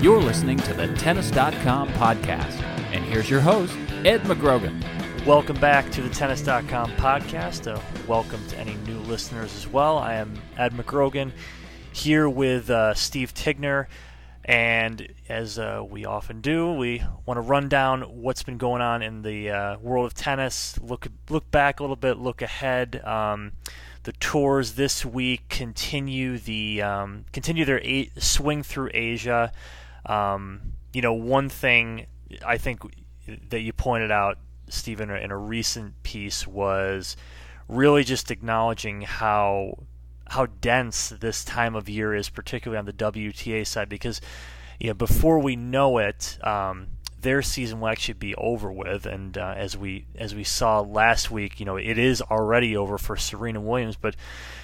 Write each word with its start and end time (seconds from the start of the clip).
You're 0.00 0.22
listening 0.22 0.56
to 0.60 0.72
the 0.72 0.88
Tennis.com 0.94 1.90
podcast. 1.90 2.62
And 2.90 3.04
here's 3.04 3.28
your 3.28 3.40
host, 3.40 3.76
Ed 4.02 4.22
McGrogan. 4.22 4.82
Welcome 5.26 5.60
back 5.60 5.90
to 5.90 6.00
the 6.00 6.08
Tennis.com 6.08 6.92
podcast. 6.92 7.70
Uh, 7.70 7.78
welcome 8.08 8.42
to 8.48 8.56
any 8.56 8.76
new 8.86 8.98
listeners 9.00 9.54
as 9.54 9.68
well. 9.68 9.98
I 9.98 10.14
am 10.14 10.40
Ed 10.56 10.72
McGrogan 10.72 11.32
here 11.92 12.30
with 12.30 12.70
uh, 12.70 12.94
Steve 12.94 13.34
Tignor. 13.34 13.88
And 14.46 15.06
as 15.28 15.58
uh, 15.58 15.84
we 15.86 16.06
often 16.06 16.40
do, 16.40 16.72
we 16.72 17.02
want 17.26 17.36
to 17.36 17.42
run 17.42 17.68
down 17.68 18.00
what's 18.22 18.42
been 18.42 18.56
going 18.56 18.80
on 18.80 19.02
in 19.02 19.20
the 19.20 19.50
uh, 19.50 19.78
world 19.80 20.06
of 20.06 20.14
tennis, 20.14 20.80
look 20.80 21.08
look 21.28 21.50
back 21.50 21.78
a 21.78 21.82
little 21.82 21.94
bit, 21.94 22.16
look 22.16 22.40
ahead. 22.40 23.04
Um, 23.04 23.52
the 24.04 24.12
tours 24.12 24.76
this 24.76 25.04
week 25.04 25.50
continue 25.50 26.38
the 26.38 26.80
um, 26.80 27.26
continue 27.32 27.66
their 27.66 27.80
a- 27.84 28.10
swing 28.16 28.62
through 28.62 28.90
Asia. 28.94 29.52
Um, 30.06 30.74
you 30.92 31.02
know, 31.02 31.12
one 31.12 31.48
thing 31.48 32.06
I 32.44 32.58
think 32.58 32.82
that 33.50 33.60
you 33.60 33.72
pointed 33.72 34.10
out, 34.10 34.38
Stephen, 34.68 35.10
in 35.10 35.30
a 35.30 35.36
recent 35.36 36.02
piece 36.02 36.46
was 36.46 37.16
really 37.68 38.04
just 38.04 38.30
acknowledging 38.30 39.02
how 39.02 39.78
how 40.28 40.46
dense 40.46 41.08
this 41.08 41.44
time 41.44 41.74
of 41.74 41.88
year 41.88 42.14
is, 42.14 42.28
particularly 42.28 42.78
on 42.78 42.84
the 42.84 42.92
WTA 42.92 43.66
side, 43.66 43.88
because 43.88 44.20
you 44.78 44.88
know 44.88 44.94
before 44.94 45.38
we 45.38 45.56
know 45.56 45.98
it, 45.98 46.38
um, 46.42 46.88
their 47.22 47.42
season 47.42 47.80
will 47.80 47.88
actually 47.88 48.14
be 48.14 48.34
over 48.36 48.70
with. 48.70 49.06
And 49.06 49.36
uh, 49.36 49.54
as 49.56 49.76
we 49.76 50.06
as 50.16 50.34
we 50.34 50.44
saw 50.44 50.80
last 50.80 51.30
week, 51.30 51.60
you 51.60 51.66
know 51.66 51.76
it 51.76 51.98
is 51.98 52.22
already 52.22 52.76
over 52.76 52.98
for 52.98 53.16
Serena 53.16 53.60
Williams, 53.60 53.96
but 53.96 54.16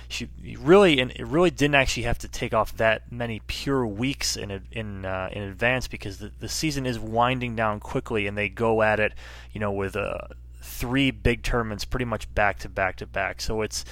she 0.09 0.29
really 0.61 1.01
and 1.01 1.11
it 1.13 1.27
really 1.27 1.51
didn't 1.51 1.75
actually 1.75 2.05
have 2.05 2.19
to 2.19 2.29
take 2.29 2.55
off 2.55 2.77
that 2.77 3.11
many 3.11 3.41
pure 3.47 3.87
weeks 3.87 4.37
in 4.37 4.63
in 4.71 5.05
uh, 5.05 5.29
in 5.33 5.43
advance 5.43 5.89
because 5.89 6.19
the, 6.19 6.31
the 6.39 6.49
season 6.49 6.87
is 6.87 6.99
winding 6.99 7.57
down 7.57 7.81
quickly, 7.81 8.27
and 8.27 8.37
they 8.37 8.49
go 8.49 8.83
at 8.83 9.01
it, 9.01 9.13
you 9.53 9.61
know, 9.61 9.73
with 9.73 9.97
uh, 9.97 10.19
three 10.61 11.11
big 11.11 11.43
tournaments 11.43 11.85
pretty 11.85 12.05
much 12.05 12.33
back 12.35 12.59
to 12.61 12.69
back 12.69 12.97
to 12.97 13.07
back. 13.07 13.41
So 13.41 13.63
it's 13.63 13.85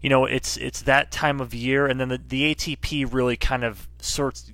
you 0.00 0.10
know 0.10 0.24
it's 0.24 0.56
it's 0.56 0.82
that 0.82 1.10
time 1.10 1.40
of 1.40 1.54
year, 1.54 1.86
and 1.86 2.00
then 2.00 2.08
the, 2.08 2.18
the 2.18 2.54
ATP 2.54 3.12
really 3.12 3.36
kind 3.36 3.64
of 3.64 3.88
sorts 4.00 4.52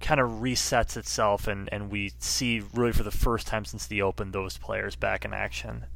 kind 0.00 0.20
of 0.20 0.30
resets 0.30 0.96
itself, 0.96 1.46
and 1.46 1.68
and 1.72 1.90
we 1.90 2.12
see 2.18 2.62
really 2.74 2.92
for 2.92 3.02
the 3.02 3.10
first 3.10 3.46
time 3.46 3.64
since 3.64 3.86
the 3.86 4.02
Open 4.02 4.32
those 4.32 4.58
players 4.58 4.96
back 4.96 5.24
in 5.24 5.32
action. 5.32 5.86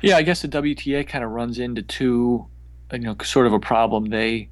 Yeah, 0.00 0.16
I 0.16 0.22
guess 0.22 0.42
the 0.42 0.48
WTA 0.48 1.06
kind 1.06 1.24
of 1.24 1.30
runs 1.30 1.58
into 1.58 1.82
two, 1.82 2.46
you 2.92 2.98
know, 2.98 3.16
sort 3.22 3.46
of 3.46 3.52
a 3.52 3.60
problem. 3.60 4.06
They 4.06 4.48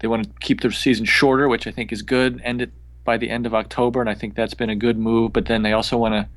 they 0.00 0.08
want 0.08 0.24
to 0.24 0.30
keep 0.40 0.60
their 0.60 0.72
season 0.72 1.04
shorter, 1.04 1.48
which 1.48 1.66
I 1.66 1.70
think 1.70 1.92
is 1.92 2.02
good. 2.02 2.40
End 2.44 2.62
it 2.62 2.72
by 3.04 3.16
the 3.16 3.30
end 3.30 3.46
of 3.46 3.54
October, 3.54 4.00
and 4.00 4.08
I 4.08 4.14
think 4.14 4.34
that's 4.34 4.54
been 4.54 4.70
a 4.70 4.76
good 4.76 4.98
move. 4.98 5.32
But 5.32 5.46
then 5.46 5.62
they 5.62 5.72
also 5.72 5.96
want 5.96 6.14
to 6.14 6.28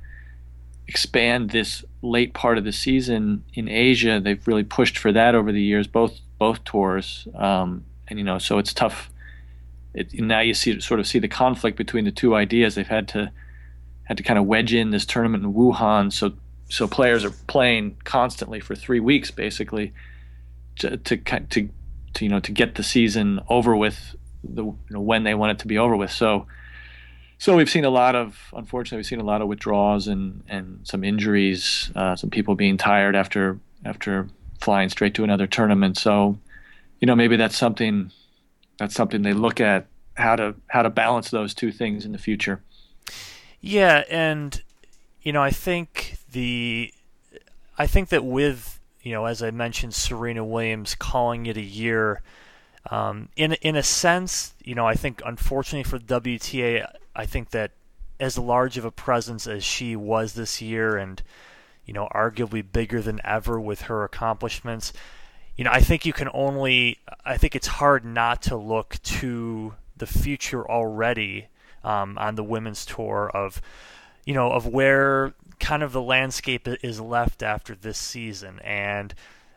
expand 0.88 1.50
this 1.50 1.84
late 2.02 2.34
part 2.34 2.58
of 2.58 2.64
the 2.64 2.72
season 2.72 3.44
in 3.54 3.68
Asia. 3.68 4.20
They've 4.20 4.46
really 4.48 4.64
pushed 4.64 4.98
for 4.98 5.12
that 5.12 5.36
over 5.36 5.52
the 5.52 5.62
years, 5.62 5.88
both 5.88 6.20
both 6.38 6.64
tours, 6.64 7.28
um, 7.36 7.86
and 8.08 8.20
you 8.20 8.26
know, 8.26 8.38
so 8.38 8.58
it's 8.58 8.74
tough. 8.74 9.10
It, 9.96 10.14
now 10.14 10.42
you 10.42 10.54
see 10.54 10.80
sort 10.82 11.00
of 11.00 11.08
see 11.08 11.20
the 11.20 11.28
conflict 11.30 11.78
between 11.78 12.04
the 12.04 12.12
two 12.12 12.36
ideas. 12.36 12.76
They've 12.76 12.86
had 12.86 13.08
to 13.10 13.32
had 14.04 14.18
to 14.18 14.24
kind 14.24 14.38
of 14.38 14.46
wedge 14.46 14.74
in 14.74 14.92
this 14.92 15.06
tournament 15.06 15.44
in 15.44 15.54
Wuhan, 15.54 16.12
so 16.12 16.34
so 16.70 16.88
players 16.88 17.24
are 17.24 17.32
playing 17.48 17.98
constantly 18.04 18.60
for 18.60 18.76
three 18.76 19.00
weeks, 19.00 19.32
basically, 19.32 19.94
to 20.80 20.98
to 20.98 21.18
to, 21.18 21.70
to 22.14 22.26
you 22.26 22.30
know 22.30 22.40
to 22.42 22.52
get 22.52 22.76
the 22.76 22.84
season 22.84 23.40
over 23.50 23.76
with 23.76 24.16
the 24.44 24.64
you 24.64 24.78
know, 24.90 25.02
when 25.02 25.24
they 25.24 25.34
want 25.34 25.52
it 25.52 25.60
to 25.60 25.68
be 25.68 25.78
over 25.78 25.96
with. 25.96 26.12
So 26.12 26.46
so 27.38 27.56
we've 27.56 27.70
seen 27.70 27.86
a 27.86 27.90
lot 27.90 28.16
of 28.16 28.54
unfortunately 28.54 28.98
we've 28.98 29.06
seen 29.06 29.20
a 29.20 29.26
lot 29.26 29.42
of 29.42 29.48
withdrawals 29.48 30.08
and 30.08 30.44
and 30.50 30.80
some 30.84 31.04
injuries, 31.04 31.92
uh, 31.96 32.16
some 32.16 32.30
people 32.30 32.56
being 32.56 32.78
tired 32.78 33.16
after 33.16 33.60
after 33.86 34.28
flying 34.60 34.90
straight 34.90 35.14
to 35.16 35.24
another 35.24 35.48
tournament. 35.48 35.98
So 35.98 36.38
you 37.00 37.06
know 37.06 37.16
maybe 37.16 37.38
that's 37.38 37.58
something 37.58 38.12
that's 38.78 38.96
something 38.96 39.22
they 39.22 39.34
look 39.34 39.62
at 39.62 39.88
how 40.16 40.36
to 40.36 40.56
how 40.68 40.82
to 40.82 40.90
balance 40.90 41.30
those 41.30 41.54
two 41.54 41.72
things 41.72 42.06
in 42.06 42.12
the 42.12 42.18
future. 42.18 42.62
Yeah, 43.62 44.04
and 44.10 44.62
you 45.22 45.32
know 45.32 45.42
I 45.42 45.52
think 45.52 46.18
the 46.32 46.94
I 47.78 47.88
think 47.88 48.10
that 48.10 48.24
with 48.24 48.80
you 49.02 49.12
know 49.12 49.26
as 49.26 49.42
I 49.44 49.52
mentioned 49.52 49.94
Serena 49.94 50.44
Williams 50.44 50.96
calling 50.96 51.46
it 51.46 51.58
a 51.58 51.62
year. 51.62 52.22
Um, 52.92 53.30
in 53.36 53.54
in 53.54 53.76
a 53.76 53.82
sense, 53.82 54.54
you 54.64 54.76
know, 54.76 54.86
I 54.86 54.94
think 54.94 55.20
unfortunately 55.26 55.90
for 55.90 55.98
the 55.98 56.22
WTA, 56.22 56.88
I 57.16 57.26
think 57.26 57.50
that 57.50 57.72
as 58.20 58.38
large 58.38 58.78
of 58.78 58.86
a 58.86 58.92
presence 58.92 59.48
as 59.48 59.64
she 59.64 59.96
was 59.96 60.34
this 60.34 60.62
year, 60.62 60.96
and 60.96 61.22
you 61.86 61.94
know, 61.94 62.08
arguably 62.14 62.64
bigger 62.70 63.02
than 63.02 63.22
ever 63.24 63.60
with 63.60 63.84
her 63.84 64.04
accomplishments, 64.04 64.94
you 65.58 65.64
know, 65.64 65.72
I 65.72 65.80
think 65.80 66.06
you 66.06 66.14
can 66.14 66.30
only, 66.34 67.00
I 67.24 67.38
think 67.38 67.56
it's 67.56 67.68
hard 67.68 68.04
not 68.06 68.42
to 68.44 68.58
look 68.58 68.98
to 69.04 69.74
the 69.98 70.08
future 70.08 70.70
already 70.70 71.48
um, 71.84 72.18
on 72.18 72.36
the 72.36 72.44
women's 72.44 72.86
tour 72.86 73.32
of, 73.34 73.62
you 74.26 74.34
know, 74.34 74.52
of 74.52 74.68
where 74.68 75.34
kind 75.60 75.84
of 75.84 75.92
the 75.92 76.02
landscape 76.02 76.68
is 76.84 77.00
left 77.00 77.42
after 77.42 77.76
this 77.76 77.98
season, 77.98 78.60
and 78.60 79.14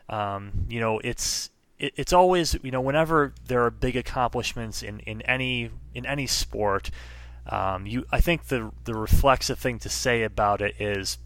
um, 0.09 0.65
you 0.69 0.79
know, 0.79 0.99
it's 0.99 1.49
it's 1.77 2.11
always 2.11 2.57
you 2.61 2.71
know 2.71 2.81
whenever 2.81 3.33
there 3.47 3.63
are 3.63 3.71
big 3.71 3.95
accomplishments 3.95 4.83
in, 4.83 4.99
in 5.01 5.21
any 5.23 5.69
in 5.93 6.05
any 6.05 6.27
sport, 6.27 6.91
um, 7.47 7.85
you 7.85 8.05
I 8.11 8.21
think 8.21 8.45
the 8.45 8.71
the 8.85 8.93
reflexive 8.93 9.59
thing 9.59 9.79
to 9.79 9.89
say 9.89 10.23
about 10.23 10.61
it 10.61 10.75
is, 10.79 11.17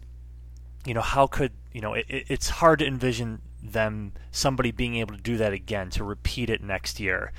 you 0.84 0.94
know, 0.94 1.00
how 1.00 1.26
could 1.26 1.52
you 1.72 1.80
know 1.80 1.94
it, 1.94 2.06
it's 2.08 2.48
hard 2.48 2.80
to 2.80 2.86
envision 2.86 3.40
them 3.64 4.12
somebody 4.30 4.70
being 4.70 4.96
able 4.96 5.16
to 5.16 5.22
do 5.22 5.36
that 5.38 5.52
again 5.52 5.90
to 5.90 6.04
repeat 6.04 6.50
it 6.50 6.62
next 6.62 7.00
year, 7.00 7.32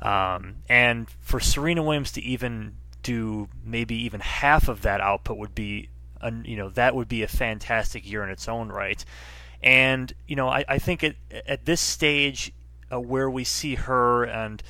um, 0.00 0.56
and 0.68 1.08
for 1.20 1.38
Serena 1.38 1.82
Williams 1.82 2.12
to 2.12 2.22
even 2.22 2.76
do 3.02 3.48
maybe 3.64 3.94
even 3.94 4.20
half 4.20 4.68
of 4.68 4.82
that 4.82 5.00
output 5.00 5.36
would 5.36 5.54
be, 5.54 5.88
a, 6.20 6.32
you 6.44 6.56
know, 6.56 6.68
that 6.70 6.94
would 6.94 7.08
be 7.08 7.22
a 7.22 7.28
fantastic 7.28 8.10
year 8.10 8.24
in 8.24 8.30
its 8.30 8.48
own 8.48 8.68
right. 8.68 9.04
And 9.62 10.12
you 10.26 10.36
know, 10.36 10.48
I, 10.48 10.64
I 10.68 10.78
think 10.78 11.04
at 11.04 11.16
at 11.46 11.64
this 11.64 11.80
stage 11.80 12.52
uh, 12.92 13.00
where 13.00 13.30
we 13.30 13.44
see 13.44 13.74
her, 13.76 14.24
and 14.24 14.62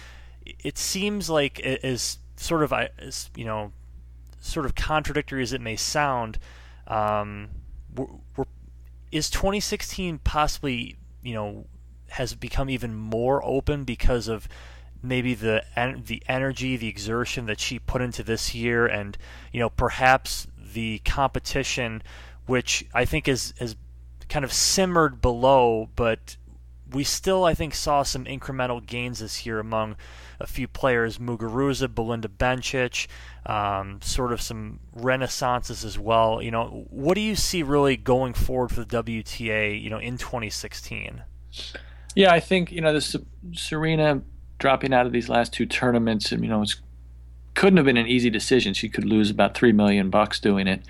it 0.44 0.78
seems 0.78 1.28
like 1.30 1.60
as 1.60 2.18
sort 2.36 2.62
of 2.62 2.72
as 2.72 3.30
you 3.34 3.44
know, 3.44 3.72
sort 4.40 4.66
of 4.66 4.74
contradictory 4.74 5.42
as 5.42 5.52
it 5.52 5.60
may 5.60 5.76
sound, 5.76 6.38
um, 6.86 7.48
we're, 7.94 8.06
we're, 8.36 8.44
is 9.16 9.30
2016 9.30 10.18
possibly 10.18 10.96
you 11.22 11.34
know 11.34 11.66
has 12.10 12.34
become 12.34 12.70
even 12.70 12.94
more 12.94 13.44
open 13.44 13.84
because 13.84 14.28
of 14.28 14.48
maybe 15.02 15.34
the 15.34 15.64
the 16.04 16.22
energy, 16.28 16.76
the 16.76 16.88
exertion 16.88 17.46
that 17.46 17.60
she 17.60 17.78
put 17.78 18.02
into 18.02 18.22
this 18.22 18.54
year, 18.54 18.86
and 18.86 19.16
you 19.52 19.60
know 19.60 19.70
perhaps 19.70 20.46
the 20.72 20.98
competition, 21.04 22.02
which 22.46 22.84
I 22.94 23.04
think 23.04 23.28
is 23.28 23.54
is 23.58 23.76
kind 24.28 24.44
of 24.44 24.52
simmered 24.52 25.20
below, 25.20 25.88
but 25.96 26.36
we 26.92 27.04
still, 27.04 27.44
I 27.44 27.54
think, 27.54 27.74
saw 27.74 28.02
some 28.02 28.24
incremental 28.24 28.84
gains 28.84 29.18
this 29.20 29.44
year 29.44 29.58
among 29.58 29.96
a 30.38 30.46
few 30.46 30.68
players 30.68 31.18
Muguruza, 31.18 31.92
Belinda 31.92 32.28
Bencic, 32.28 33.06
um, 33.46 34.00
sort 34.02 34.32
of 34.32 34.40
some 34.40 34.80
renaissances 34.94 35.84
as 35.84 35.98
well. 35.98 36.42
You 36.42 36.50
know, 36.50 36.86
what 36.90 37.14
do 37.14 37.20
you 37.20 37.34
see 37.34 37.62
really 37.62 37.96
going 37.96 38.34
forward 38.34 38.70
for 38.70 38.84
the 38.84 39.02
WTA, 39.02 39.80
you 39.80 39.90
know, 39.90 39.98
in 39.98 40.18
2016? 40.18 41.22
Yeah, 42.14 42.32
I 42.32 42.40
think, 42.40 42.72
you 42.72 42.80
know, 42.80 42.92
this 42.92 43.16
Serena 43.52 44.22
dropping 44.58 44.92
out 44.92 45.06
of 45.06 45.12
these 45.12 45.28
last 45.28 45.52
two 45.52 45.66
tournaments, 45.66 46.32
and, 46.32 46.42
you 46.42 46.48
know, 46.48 46.62
it's 46.62 46.80
couldn't 47.54 47.78
have 47.78 47.86
been 47.86 47.96
an 47.96 48.06
easy 48.06 48.30
decision. 48.30 48.74
She 48.74 48.88
could 48.88 49.04
lose 49.04 49.30
about 49.30 49.56
three 49.56 49.72
million 49.72 50.10
bucks 50.10 50.38
doing 50.38 50.68
it. 50.68 50.82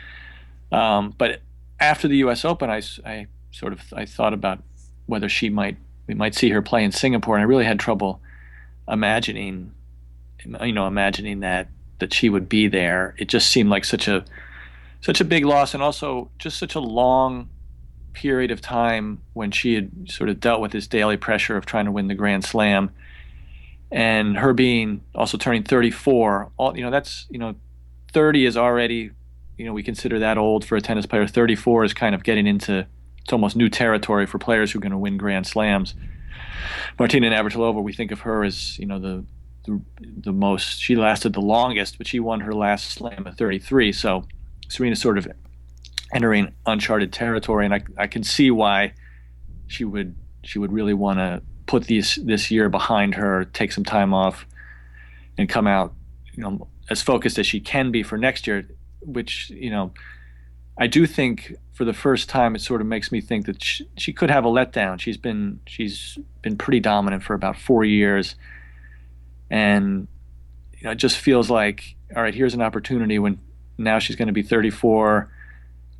Um, 0.72 1.14
but 1.16 1.40
after 1.78 2.08
the 2.08 2.16
U.S. 2.18 2.44
Open, 2.44 2.68
I, 2.68 2.82
I 3.04 3.28
sort 3.52 3.72
of 3.72 3.80
I 3.94 4.04
thought 4.04 4.34
about 4.34 4.62
whether 5.06 5.28
she 5.28 5.48
might 5.48 5.78
we 6.06 6.14
might 6.14 6.34
see 6.34 6.50
her 6.50 6.62
play 6.62 6.84
in 6.84 6.92
Singapore, 6.92 7.36
and 7.36 7.42
I 7.42 7.46
really 7.46 7.64
had 7.64 7.78
trouble 7.78 8.20
imagining, 8.88 9.72
you 10.44 10.72
know, 10.72 10.86
imagining 10.86 11.40
that 11.40 11.68
that 11.98 12.12
she 12.12 12.28
would 12.28 12.48
be 12.48 12.68
there. 12.68 13.14
It 13.18 13.28
just 13.28 13.50
seemed 13.50 13.70
like 13.70 13.84
such 13.84 14.06
a 14.08 14.24
such 15.00 15.20
a 15.20 15.24
big 15.24 15.44
loss, 15.44 15.74
and 15.74 15.82
also 15.82 16.30
just 16.38 16.58
such 16.58 16.74
a 16.74 16.80
long 16.80 17.48
period 18.12 18.50
of 18.50 18.60
time 18.60 19.20
when 19.34 19.50
she 19.50 19.74
had 19.74 20.10
sort 20.10 20.30
of 20.30 20.40
dealt 20.40 20.60
with 20.60 20.72
this 20.72 20.86
daily 20.86 21.16
pressure 21.16 21.56
of 21.56 21.66
trying 21.66 21.84
to 21.84 21.92
win 21.92 22.08
the 22.08 22.14
Grand 22.14 22.44
Slam, 22.44 22.90
and 23.90 24.38
her 24.38 24.52
being 24.52 25.02
also 25.14 25.36
turning 25.36 25.62
34. 25.62 26.50
All 26.56 26.76
you 26.76 26.82
know, 26.82 26.90
that's 26.90 27.26
you 27.30 27.38
know, 27.38 27.54
30 28.12 28.46
is 28.46 28.56
already, 28.56 29.10
you 29.58 29.66
know, 29.66 29.72
we 29.72 29.82
consider 29.82 30.18
that 30.20 30.38
old 30.38 30.64
for 30.64 30.76
a 30.76 30.80
tennis 30.80 31.06
player. 31.06 31.26
34 31.26 31.84
is 31.84 31.94
kind 31.94 32.14
of 32.14 32.22
getting 32.22 32.46
into 32.46 32.86
it's 33.26 33.32
almost 33.32 33.56
new 33.56 33.68
territory 33.68 34.24
for 34.24 34.38
players 34.38 34.70
who 34.70 34.78
are 34.78 34.80
going 34.80 34.92
to 34.92 34.98
win 34.98 35.16
Grand 35.16 35.48
Slams. 35.48 35.96
Martina 36.96 37.28
Navratilova, 37.28 37.82
we 37.82 37.92
think 37.92 38.12
of 38.12 38.20
her 38.20 38.44
as 38.44 38.78
you 38.78 38.86
know 38.86 39.00
the, 39.00 39.24
the, 39.64 39.82
the 39.98 40.32
most. 40.32 40.80
She 40.80 40.94
lasted 40.94 41.32
the 41.32 41.40
longest, 41.40 41.98
but 41.98 42.06
she 42.06 42.20
won 42.20 42.38
her 42.38 42.54
last 42.54 42.92
Slam 42.92 43.26
at 43.26 43.36
33. 43.36 43.90
So 43.90 44.22
Serena's 44.68 45.00
sort 45.00 45.18
of 45.18 45.26
entering 46.14 46.54
uncharted 46.66 47.12
territory, 47.12 47.64
and 47.64 47.74
I 47.74 47.82
I 47.98 48.06
can 48.06 48.22
see 48.22 48.52
why 48.52 48.94
she 49.66 49.82
would 49.84 50.14
she 50.44 50.60
would 50.60 50.70
really 50.70 50.94
want 50.94 51.18
to 51.18 51.42
put 51.66 51.86
these 51.86 52.20
this 52.22 52.52
year 52.52 52.68
behind 52.68 53.16
her, 53.16 53.44
take 53.46 53.72
some 53.72 53.84
time 53.84 54.14
off, 54.14 54.46
and 55.36 55.48
come 55.48 55.66
out 55.66 55.94
you 56.32 56.44
know 56.44 56.68
as 56.90 57.02
focused 57.02 57.40
as 57.40 57.46
she 57.48 57.58
can 57.58 57.90
be 57.90 58.04
for 58.04 58.16
next 58.16 58.46
year. 58.46 58.68
Which 59.00 59.50
you 59.50 59.70
know 59.70 59.92
I 60.78 60.86
do 60.86 61.06
think 61.06 61.56
for 61.76 61.84
the 61.84 61.92
first 61.92 62.30
time 62.30 62.54
it 62.56 62.62
sort 62.62 62.80
of 62.80 62.86
makes 62.86 63.12
me 63.12 63.20
think 63.20 63.44
that 63.44 63.62
she, 63.62 63.86
she, 63.98 64.10
could 64.10 64.30
have 64.30 64.46
a 64.46 64.48
letdown. 64.48 64.98
She's 64.98 65.18
been 65.18 65.60
she's 65.66 66.16
been 66.40 66.56
pretty 66.56 66.80
dominant 66.80 67.22
for 67.22 67.34
about 67.34 67.58
four 67.58 67.84
years, 67.84 68.34
and 69.50 70.08
you 70.72 70.84
know 70.84 70.92
it 70.92 70.96
just 70.96 71.18
feels 71.18 71.50
like 71.50 71.94
all 72.16 72.22
right. 72.22 72.34
Here's 72.34 72.54
an 72.54 72.62
opportunity 72.62 73.18
when 73.18 73.38
now 73.76 73.98
she's 73.98 74.16
going 74.16 74.28
to 74.28 74.32
be 74.32 74.42
34. 74.42 75.30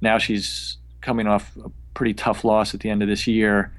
Now 0.01 0.17
she's 0.17 0.79
coming 1.03 1.27
off 1.27 1.55
a 1.63 1.71
pretty 1.93 2.15
tough 2.15 2.43
loss 2.43 2.73
at 2.73 2.81
the 2.81 2.89
end 2.89 3.03
of 3.03 3.09
this 3.09 3.27
year. 3.27 3.71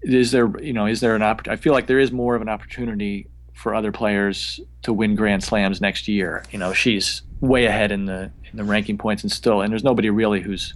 Is 0.00 0.30
there 0.30 0.50
you 0.62 0.72
know 0.72 0.86
is 0.86 1.00
there 1.00 1.14
an 1.14 1.20
opp- 1.20 1.48
I 1.48 1.56
feel 1.56 1.74
like 1.74 1.86
there 1.86 1.98
is 1.98 2.12
more 2.12 2.34
of 2.34 2.40
an 2.40 2.48
opportunity 2.48 3.28
for 3.52 3.74
other 3.74 3.92
players 3.92 4.58
to 4.84 4.94
win 4.94 5.16
Grand 5.16 5.44
Slams 5.44 5.82
next 5.82 6.08
year. 6.08 6.46
You 6.50 6.58
know 6.58 6.72
she's 6.72 7.20
way 7.42 7.66
ahead 7.66 7.92
in 7.92 8.06
the 8.06 8.30
the 8.54 8.64
ranking 8.64 8.98
points 8.98 9.22
and 9.22 9.30
still 9.30 9.60
and 9.60 9.72
there's 9.72 9.84
nobody 9.84 10.10
really 10.10 10.40
who's 10.40 10.74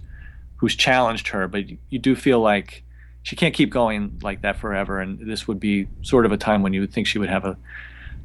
who's 0.57 0.75
challenged 0.75 1.27
her 1.29 1.47
but 1.47 1.63
you 1.89 1.99
do 1.99 2.15
feel 2.15 2.39
like 2.39 2.83
she 3.23 3.37
can't 3.37 3.53
keep 3.53 3.69
going 3.69 4.19
like 4.21 4.41
that 4.41 4.57
forever. 4.57 4.99
And 4.99 5.17
this 5.19 5.47
would 5.47 5.59
be 5.59 5.87
sort 6.01 6.25
of 6.25 6.31
a 6.31 6.37
time 6.37 6.61
when 6.61 6.73
you 6.73 6.81
would 6.81 6.93
think 6.93 7.07
she 7.07 7.17
would 7.17 7.29
have 7.29 7.45
a, 7.45 7.57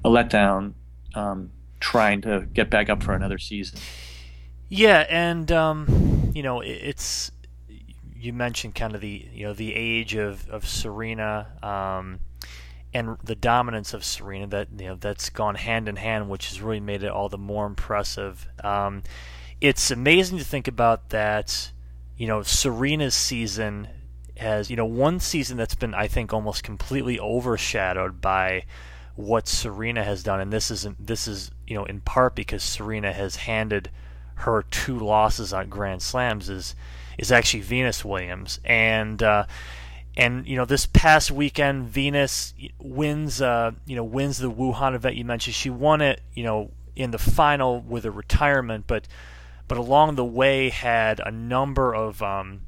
a 0.04 0.10
letdown 0.10 0.74
um, 1.14 1.50
trying 1.80 2.20
to 2.22 2.46
get 2.52 2.68
back 2.68 2.90
up 2.90 3.02
for 3.02 3.14
another 3.14 3.38
season. 3.38 3.78
Yeah 4.68 5.06
and 5.08 5.50
um, 5.50 6.32
you 6.34 6.42
know 6.42 6.60
it's 6.60 7.30
you 8.14 8.34
mentioned 8.34 8.74
kind 8.74 8.94
of 8.94 9.00
the 9.00 9.26
you 9.32 9.46
know 9.46 9.54
the 9.54 9.74
age 9.74 10.14
of, 10.14 10.46
of 10.50 10.68
Serena 10.68 11.46
um, 11.62 12.18
and 12.98 13.16
the 13.22 13.36
dominance 13.36 13.94
of 13.94 14.04
Serena 14.04 14.46
that 14.48 14.68
you 14.76 14.86
know 14.86 14.94
that's 14.96 15.30
gone 15.30 15.54
hand 15.54 15.88
in 15.88 15.96
hand, 15.96 16.28
which 16.28 16.48
has 16.48 16.60
really 16.60 16.80
made 16.80 17.02
it 17.02 17.10
all 17.10 17.28
the 17.28 17.38
more 17.38 17.64
impressive. 17.64 18.46
Um, 18.62 19.02
it's 19.60 19.90
amazing 19.90 20.38
to 20.38 20.44
think 20.44 20.68
about 20.68 21.10
that. 21.10 21.70
You 22.16 22.26
know, 22.26 22.42
Serena's 22.42 23.14
season 23.14 23.88
has 24.36 24.68
you 24.68 24.76
know 24.76 24.84
one 24.84 25.20
season 25.20 25.56
that's 25.56 25.76
been 25.76 25.94
I 25.94 26.08
think 26.08 26.32
almost 26.32 26.64
completely 26.64 27.18
overshadowed 27.20 28.20
by 28.20 28.64
what 29.14 29.46
Serena 29.46 30.02
has 30.02 30.22
done, 30.24 30.40
and 30.40 30.52
this 30.52 30.70
isn't 30.70 31.06
this 31.06 31.28
is 31.28 31.52
you 31.66 31.74
know 31.76 31.84
in 31.84 32.00
part 32.00 32.34
because 32.34 32.64
Serena 32.64 33.12
has 33.12 33.36
handed 33.36 33.90
her 34.34 34.62
two 34.70 34.98
losses 34.98 35.52
on 35.52 35.68
Grand 35.68 36.02
Slams 36.02 36.48
is 36.48 36.74
is 37.16 37.30
actually 37.30 37.60
Venus 37.60 38.04
Williams 38.04 38.58
and. 38.64 39.22
Uh, 39.22 39.44
and 40.18 40.48
you 40.48 40.56
know, 40.56 40.64
this 40.64 40.84
past 40.84 41.30
weekend, 41.30 41.88
Venus 41.88 42.52
wins. 42.78 43.40
Uh, 43.40 43.70
you 43.86 43.94
know, 43.94 44.02
wins 44.02 44.38
the 44.38 44.50
Wuhan 44.50 44.96
event 44.96 45.14
you 45.14 45.24
mentioned. 45.24 45.54
She 45.54 45.70
won 45.70 46.00
it. 46.00 46.20
You 46.34 46.42
know, 46.42 46.72
in 46.96 47.12
the 47.12 47.18
final 47.18 47.80
with 47.80 48.04
a 48.04 48.10
retirement, 48.10 48.84
but 48.88 49.06
but 49.68 49.78
along 49.78 50.16
the 50.16 50.24
way 50.24 50.70
had 50.70 51.20
a 51.24 51.30
number 51.30 51.94
of 51.94 52.20
um, 52.20 52.62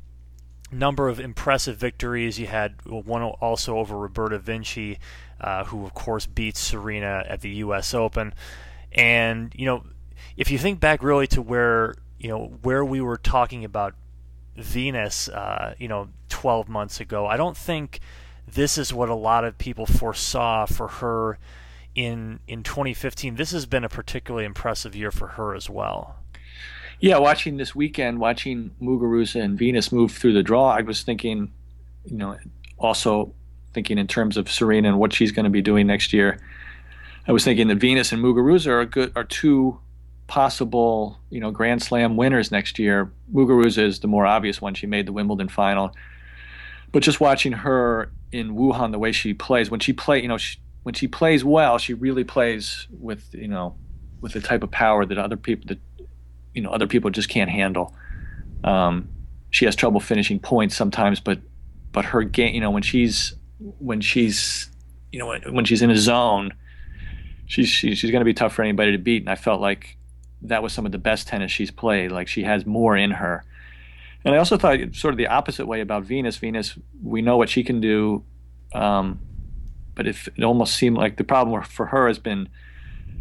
number 0.70 1.08
of 1.08 1.18
impressive 1.18 1.76
victories. 1.76 2.38
You 2.38 2.46
had 2.46 2.76
one 2.86 3.22
also 3.22 3.78
over 3.78 3.98
Roberta 3.98 4.38
Vinci, 4.38 5.00
uh, 5.40 5.64
who 5.64 5.84
of 5.84 5.92
course 5.92 6.26
beat 6.26 6.56
Serena 6.56 7.24
at 7.28 7.40
the 7.40 7.50
U.S. 7.50 7.92
Open. 7.94 8.32
And 8.92 9.52
you 9.56 9.66
know, 9.66 9.84
if 10.36 10.52
you 10.52 10.58
think 10.58 10.78
back 10.78 11.02
really 11.02 11.26
to 11.26 11.42
where 11.42 11.96
you 12.16 12.28
know 12.28 12.58
where 12.62 12.84
we 12.84 13.00
were 13.00 13.16
talking 13.16 13.64
about 13.64 13.94
Venus, 14.62 15.28
uh, 15.28 15.74
you 15.78 15.88
know, 15.88 16.08
12 16.28 16.68
months 16.68 17.00
ago. 17.00 17.26
I 17.26 17.36
don't 17.36 17.56
think 17.56 18.00
this 18.46 18.78
is 18.78 18.92
what 18.92 19.08
a 19.08 19.14
lot 19.14 19.44
of 19.44 19.58
people 19.58 19.86
foresaw 19.86 20.66
for 20.66 20.88
her 20.88 21.38
in 21.94 22.40
in 22.46 22.62
2015. 22.62 23.36
This 23.36 23.52
has 23.52 23.66
been 23.66 23.84
a 23.84 23.88
particularly 23.88 24.44
impressive 24.44 24.94
year 24.94 25.10
for 25.10 25.28
her 25.28 25.54
as 25.54 25.68
well. 25.68 26.16
Yeah, 27.00 27.18
watching 27.18 27.56
this 27.56 27.74
weekend, 27.74 28.18
watching 28.18 28.72
Muguruza 28.80 29.42
and 29.42 29.58
Venus 29.58 29.90
move 29.90 30.12
through 30.12 30.34
the 30.34 30.42
draw, 30.42 30.70
I 30.70 30.82
was 30.82 31.02
thinking, 31.02 31.50
you 32.04 32.16
know, 32.16 32.36
also 32.76 33.32
thinking 33.72 33.96
in 33.96 34.06
terms 34.06 34.36
of 34.36 34.50
Serena 34.50 34.88
and 34.88 34.98
what 34.98 35.12
she's 35.12 35.32
going 35.32 35.44
to 35.44 35.50
be 35.50 35.62
doing 35.62 35.86
next 35.86 36.12
year. 36.12 36.38
I 37.26 37.32
was 37.32 37.44
thinking 37.44 37.68
that 37.68 37.76
Venus 37.76 38.12
and 38.12 38.22
Muguruza 38.22 38.68
are 38.68 38.84
good 38.84 39.12
are 39.16 39.24
two 39.24 39.80
possible, 40.30 41.18
you 41.28 41.40
know, 41.40 41.50
Grand 41.50 41.82
Slam 41.82 42.16
winners 42.16 42.52
next 42.52 42.78
year. 42.78 43.12
Muguruza 43.34 43.82
is 43.82 43.98
the 43.98 44.06
more 44.06 44.24
obvious 44.24 44.62
one. 44.62 44.74
She 44.74 44.86
made 44.86 45.04
the 45.04 45.12
Wimbledon 45.12 45.48
final, 45.48 45.92
but 46.92 47.02
just 47.02 47.20
watching 47.20 47.50
her 47.50 48.12
in 48.30 48.54
Wuhan, 48.54 48.92
the 48.92 48.98
way 48.98 49.10
she 49.10 49.34
plays, 49.34 49.72
when 49.72 49.80
she 49.80 49.92
play, 49.92 50.22
you 50.22 50.28
know, 50.28 50.38
she, 50.38 50.58
when 50.84 50.94
she 50.94 51.08
plays 51.08 51.44
well, 51.44 51.78
she 51.78 51.94
really 51.94 52.22
plays 52.22 52.86
with, 52.90 53.34
you 53.34 53.48
know, 53.48 53.74
with 54.20 54.32
the 54.32 54.40
type 54.40 54.62
of 54.62 54.70
power 54.70 55.04
that 55.04 55.18
other 55.18 55.36
people 55.36 55.66
that, 55.66 55.80
you 56.54 56.62
know, 56.62 56.70
other 56.70 56.86
people 56.86 57.10
just 57.10 57.28
can't 57.28 57.50
handle. 57.50 57.92
Um, 58.62 59.08
she 59.50 59.64
has 59.64 59.74
trouble 59.74 59.98
finishing 59.98 60.38
points 60.38 60.76
sometimes, 60.76 61.18
but 61.18 61.40
but 61.90 62.04
her 62.04 62.22
game, 62.22 62.54
you 62.54 62.60
know, 62.60 62.70
when 62.70 62.82
she's 62.82 63.34
when 63.58 64.00
she's 64.00 64.70
you 65.10 65.18
know 65.18 65.26
when, 65.26 65.54
when 65.54 65.64
she's 65.64 65.82
in 65.82 65.90
a 65.90 65.96
zone, 65.96 66.54
she's 67.46 67.68
she's, 67.68 67.98
she's 67.98 68.12
going 68.12 68.20
to 68.20 68.24
be 68.24 68.34
tough 68.34 68.52
for 68.52 68.62
anybody 68.62 68.92
to 68.92 68.98
beat. 68.98 69.22
And 69.22 69.28
I 69.28 69.34
felt 69.34 69.60
like 69.60 69.96
that 70.42 70.62
was 70.62 70.72
some 70.72 70.86
of 70.86 70.92
the 70.92 70.98
best 70.98 71.28
tennis 71.28 71.50
she's 71.50 71.70
played. 71.70 72.12
Like 72.12 72.28
she 72.28 72.42
has 72.44 72.66
more 72.66 72.96
in 72.96 73.12
her. 73.12 73.44
And 74.24 74.34
I 74.34 74.38
also 74.38 74.58
thought 74.58 74.78
sort 74.94 75.14
of 75.14 75.18
the 75.18 75.28
opposite 75.28 75.66
way 75.66 75.80
about 75.80 76.04
Venus. 76.04 76.36
Venus, 76.36 76.78
we 77.02 77.22
know 77.22 77.36
what 77.36 77.48
she 77.48 77.64
can 77.64 77.80
do, 77.80 78.24
um, 78.74 79.18
but 79.94 80.06
if 80.06 80.28
it 80.28 80.44
almost 80.44 80.76
seemed 80.76 80.96
like 80.96 81.16
the 81.16 81.24
problem 81.24 81.62
for 81.62 81.86
her 81.86 82.06
has 82.06 82.18
been 82.18 82.48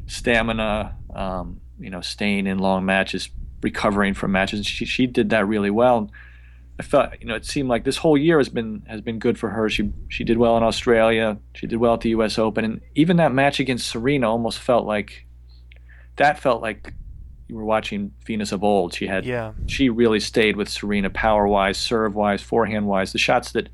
stamina, 0.08 0.96
um, 1.14 1.62
you 1.80 1.90
know, 1.90 2.02
staying 2.02 2.48
in 2.48 2.60
long 2.60 2.86
matches, 2.86 3.30
recovering 3.62 4.14
from 4.14 4.32
matches. 4.32 4.66
She 4.66 4.86
she 4.86 5.08
did 5.08 5.30
that 5.30 5.48
really 5.48 5.70
well. 5.70 6.12
I 6.80 6.84
felt 6.84 7.12
you 7.20 7.28
know 7.28 7.36
it 7.36 7.46
seemed 7.46 7.70
like 7.70 7.84
this 7.84 7.98
whole 7.98 8.18
year 8.18 8.38
has 8.38 8.50
been 8.50 8.84
has 8.88 9.02
been 9.02 9.20
good 9.20 9.38
for 9.38 9.50
her. 9.50 9.70
She 9.70 9.92
she 10.08 10.24
did 10.24 10.38
well 10.38 10.58
in 10.58 10.64
Australia. 10.64 11.38
She 11.54 11.68
did 11.68 11.78
well 11.78 11.94
at 11.94 12.02
the 12.02 12.10
U.S. 12.10 12.38
Open, 12.40 12.66
and 12.66 12.82
even 12.96 13.18
that 13.18 13.34
match 13.34 13.60
against 13.60 13.88
Serena 13.88 14.30
almost 14.30 14.60
felt 14.60 14.86
like 14.86 15.26
that 16.16 16.40
felt 16.40 16.62
like 16.62 16.94
you 17.50 17.56
were 17.56 17.66
watching 17.66 18.14
Venus 18.26 18.52
of 18.52 18.64
old. 18.64 18.94
She 18.94 19.08
had 19.08 19.26
yeah. 19.26 19.54
she 19.66 19.90
really 19.90 20.20
stayed 20.20 20.56
with 20.56 20.70
Serena 20.70 21.10
power 21.10 21.48
wise, 21.48 21.78
serve 21.78 22.16
wise, 22.16 22.42
forehand 22.42 22.86
wise. 22.86 23.12
The 23.12 23.18
shots 23.18 23.52
that 23.54 23.70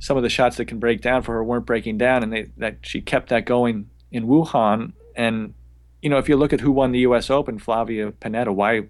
some 0.00 0.16
of 0.16 0.24
the 0.24 0.28
shots 0.28 0.56
that 0.56 0.66
can 0.66 0.80
break 0.80 1.00
down 1.00 1.22
for 1.22 1.34
her 1.34 1.44
weren't 1.44 1.66
breaking 1.66 1.98
down, 1.98 2.24
and 2.24 2.32
they, 2.32 2.50
that 2.56 2.78
she 2.82 3.00
kept 3.00 3.28
that 3.28 3.46
going 3.46 3.88
in 4.10 4.26
Wuhan. 4.26 4.92
And 5.14 5.54
you 6.02 6.10
know, 6.10 6.18
if 6.18 6.28
you 6.28 6.36
look 6.36 6.52
at 6.52 6.60
who 6.60 6.72
won 6.72 6.90
the 6.90 6.98
U.S. 7.00 7.30
Open, 7.30 7.60
Flavia 7.60 8.10
Pennetta, 8.10 8.52
why 8.52 8.88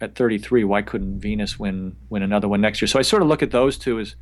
at 0.00 0.14
33, 0.14 0.64
why 0.64 0.80
couldn't 0.80 1.20
Venus 1.20 1.58
win 1.58 1.96
win 2.08 2.22
another 2.22 2.48
one 2.48 2.62
next 2.62 2.80
year? 2.80 2.88
So 2.88 2.98
I 2.98 3.02
sort 3.02 3.20
of 3.20 3.28
look 3.28 3.42
at 3.42 3.50
those 3.50 3.76
two 3.76 4.00
as 4.00 4.16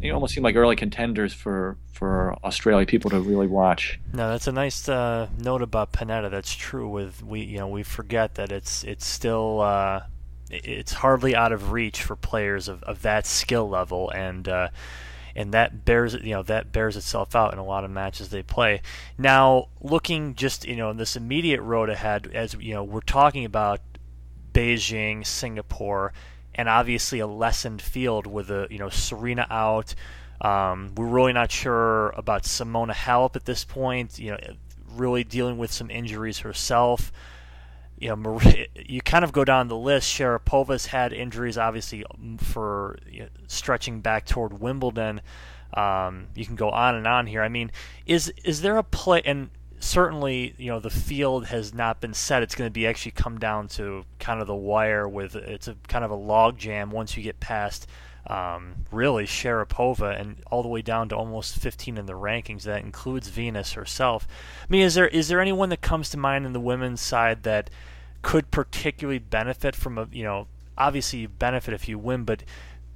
they 0.00 0.10
almost 0.10 0.34
seem 0.34 0.42
like 0.42 0.56
early 0.56 0.76
contenders 0.76 1.32
for 1.32 1.76
for 1.92 2.36
Australia 2.44 2.86
people 2.86 3.10
to 3.10 3.20
really 3.20 3.46
watch. 3.46 3.98
No, 4.12 4.30
that's 4.30 4.46
a 4.46 4.52
nice 4.52 4.88
uh, 4.88 5.28
note 5.38 5.62
about 5.62 5.92
Pennetta. 5.92 6.30
That's 6.30 6.54
true. 6.54 6.88
With 6.88 7.22
we, 7.22 7.40
you 7.42 7.58
know, 7.58 7.68
we 7.68 7.82
forget 7.82 8.34
that 8.34 8.52
it's 8.52 8.84
it's 8.84 9.06
still 9.06 9.60
uh, 9.60 10.02
it's 10.50 10.92
hardly 10.92 11.34
out 11.34 11.52
of 11.52 11.72
reach 11.72 12.02
for 12.02 12.14
players 12.14 12.68
of, 12.68 12.82
of 12.84 13.02
that 13.02 13.26
skill 13.26 13.68
level, 13.68 14.10
and 14.10 14.48
uh, 14.48 14.68
and 15.34 15.52
that 15.52 15.84
bears 15.84 16.14
you 16.14 16.34
know 16.34 16.42
that 16.42 16.72
bears 16.72 16.96
itself 16.96 17.34
out 17.34 17.52
in 17.52 17.58
a 17.58 17.64
lot 17.64 17.84
of 17.84 17.90
matches 17.90 18.28
they 18.28 18.42
play. 18.42 18.82
Now, 19.16 19.68
looking 19.80 20.34
just 20.34 20.66
you 20.66 20.76
know 20.76 20.90
in 20.90 20.98
this 20.98 21.16
immediate 21.16 21.62
road 21.62 21.88
ahead, 21.88 22.30
as 22.34 22.54
you 22.54 22.74
know, 22.74 22.84
we're 22.84 23.00
talking 23.00 23.44
about 23.44 23.80
Beijing, 24.52 25.26
Singapore, 25.26 26.12
and 26.56 26.68
obviously 26.68 27.20
a 27.20 27.26
lessened 27.26 27.80
field 27.80 28.26
with 28.26 28.50
a 28.50 28.66
you 28.70 28.78
know 28.78 28.88
Serena 28.88 29.46
out. 29.50 29.94
Um, 30.40 30.92
we're 30.96 31.06
really 31.06 31.32
not 31.32 31.50
sure 31.50 32.10
about 32.10 32.42
Simona 32.42 32.92
Halep 32.92 33.36
at 33.36 33.44
this 33.44 33.64
point. 33.64 34.18
You 34.18 34.32
know, 34.32 34.38
really 34.90 35.22
dealing 35.22 35.58
with 35.58 35.70
some 35.70 35.90
injuries 35.90 36.40
herself. 36.40 37.12
You 37.98 38.08
know, 38.08 38.16
Marie, 38.16 38.68
you 38.74 39.00
kind 39.02 39.24
of 39.24 39.32
go 39.32 39.44
down 39.44 39.68
the 39.68 39.76
list. 39.76 40.10
Sharapova's 40.10 40.86
had 40.86 41.12
injuries, 41.12 41.56
obviously, 41.56 42.04
for 42.38 42.98
you 43.10 43.20
know, 43.20 43.28
stretching 43.46 44.00
back 44.00 44.26
toward 44.26 44.58
Wimbledon. 44.60 45.20
Um, 45.74 46.28
you 46.34 46.46
can 46.46 46.56
go 46.56 46.70
on 46.70 46.94
and 46.94 47.06
on 47.06 47.26
here. 47.26 47.42
I 47.42 47.48
mean, 47.48 47.70
is 48.06 48.32
is 48.44 48.62
there 48.62 48.78
a 48.78 48.82
play? 48.82 49.22
And 49.24 49.50
certainly, 49.80 50.54
you 50.58 50.70
know, 50.70 50.80
the 50.80 50.90
field 50.90 51.46
has 51.46 51.74
not 51.74 52.00
been 52.00 52.14
set. 52.14 52.42
It's 52.42 52.54
going 52.54 52.68
to 52.68 52.72
be 52.72 52.86
actually 52.86 53.12
come 53.12 53.38
down 53.38 53.68
to 53.68 54.04
kind 54.18 54.40
of 54.40 54.46
the 54.46 54.54
wire 54.54 55.08
with 55.08 55.36
it's 55.36 55.68
a 55.68 55.76
kind 55.88 56.04
of 56.04 56.10
a 56.10 56.16
log 56.16 56.58
jam 56.58 56.90
once 56.90 57.16
you 57.16 57.22
get 57.22 57.40
past 57.40 57.86
um, 58.28 58.74
really 58.90 59.24
Sharapova 59.24 60.20
and 60.20 60.36
all 60.50 60.62
the 60.62 60.68
way 60.68 60.82
down 60.82 61.08
to 61.10 61.16
almost 61.16 61.58
15 61.58 61.96
in 61.96 62.06
the 62.06 62.14
rankings. 62.14 62.62
That 62.62 62.82
includes 62.82 63.28
Venus 63.28 63.72
herself. 63.74 64.26
I 64.62 64.66
mean, 64.68 64.82
is 64.82 64.94
there 64.94 65.08
is 65.08 65.28
there 65.28 65.40
anyone 65.40 65.68
that 65.68 65.80
comes 65.80 66.10
to 66.10 66.16
mind 66.16 66.46
in 66.46 66.52
the 66.52 66.60
women's 66.60 67.00
side 67.00 67.44
that 67.44 67.70
could 68.22 68.50
particularly 68.50 69.20
benefit 69.20 69.76
from 69.76 69.98
a 69.98 70.08
you 70.10 70.24
know 70.24 70.48
obviously 70.76 71.20
you 71.20 71.28
benefit 71.28 71.74
if 71.74 71.88
you 71.88 71.98
win, 71.98 72.24
but 72.24 72.42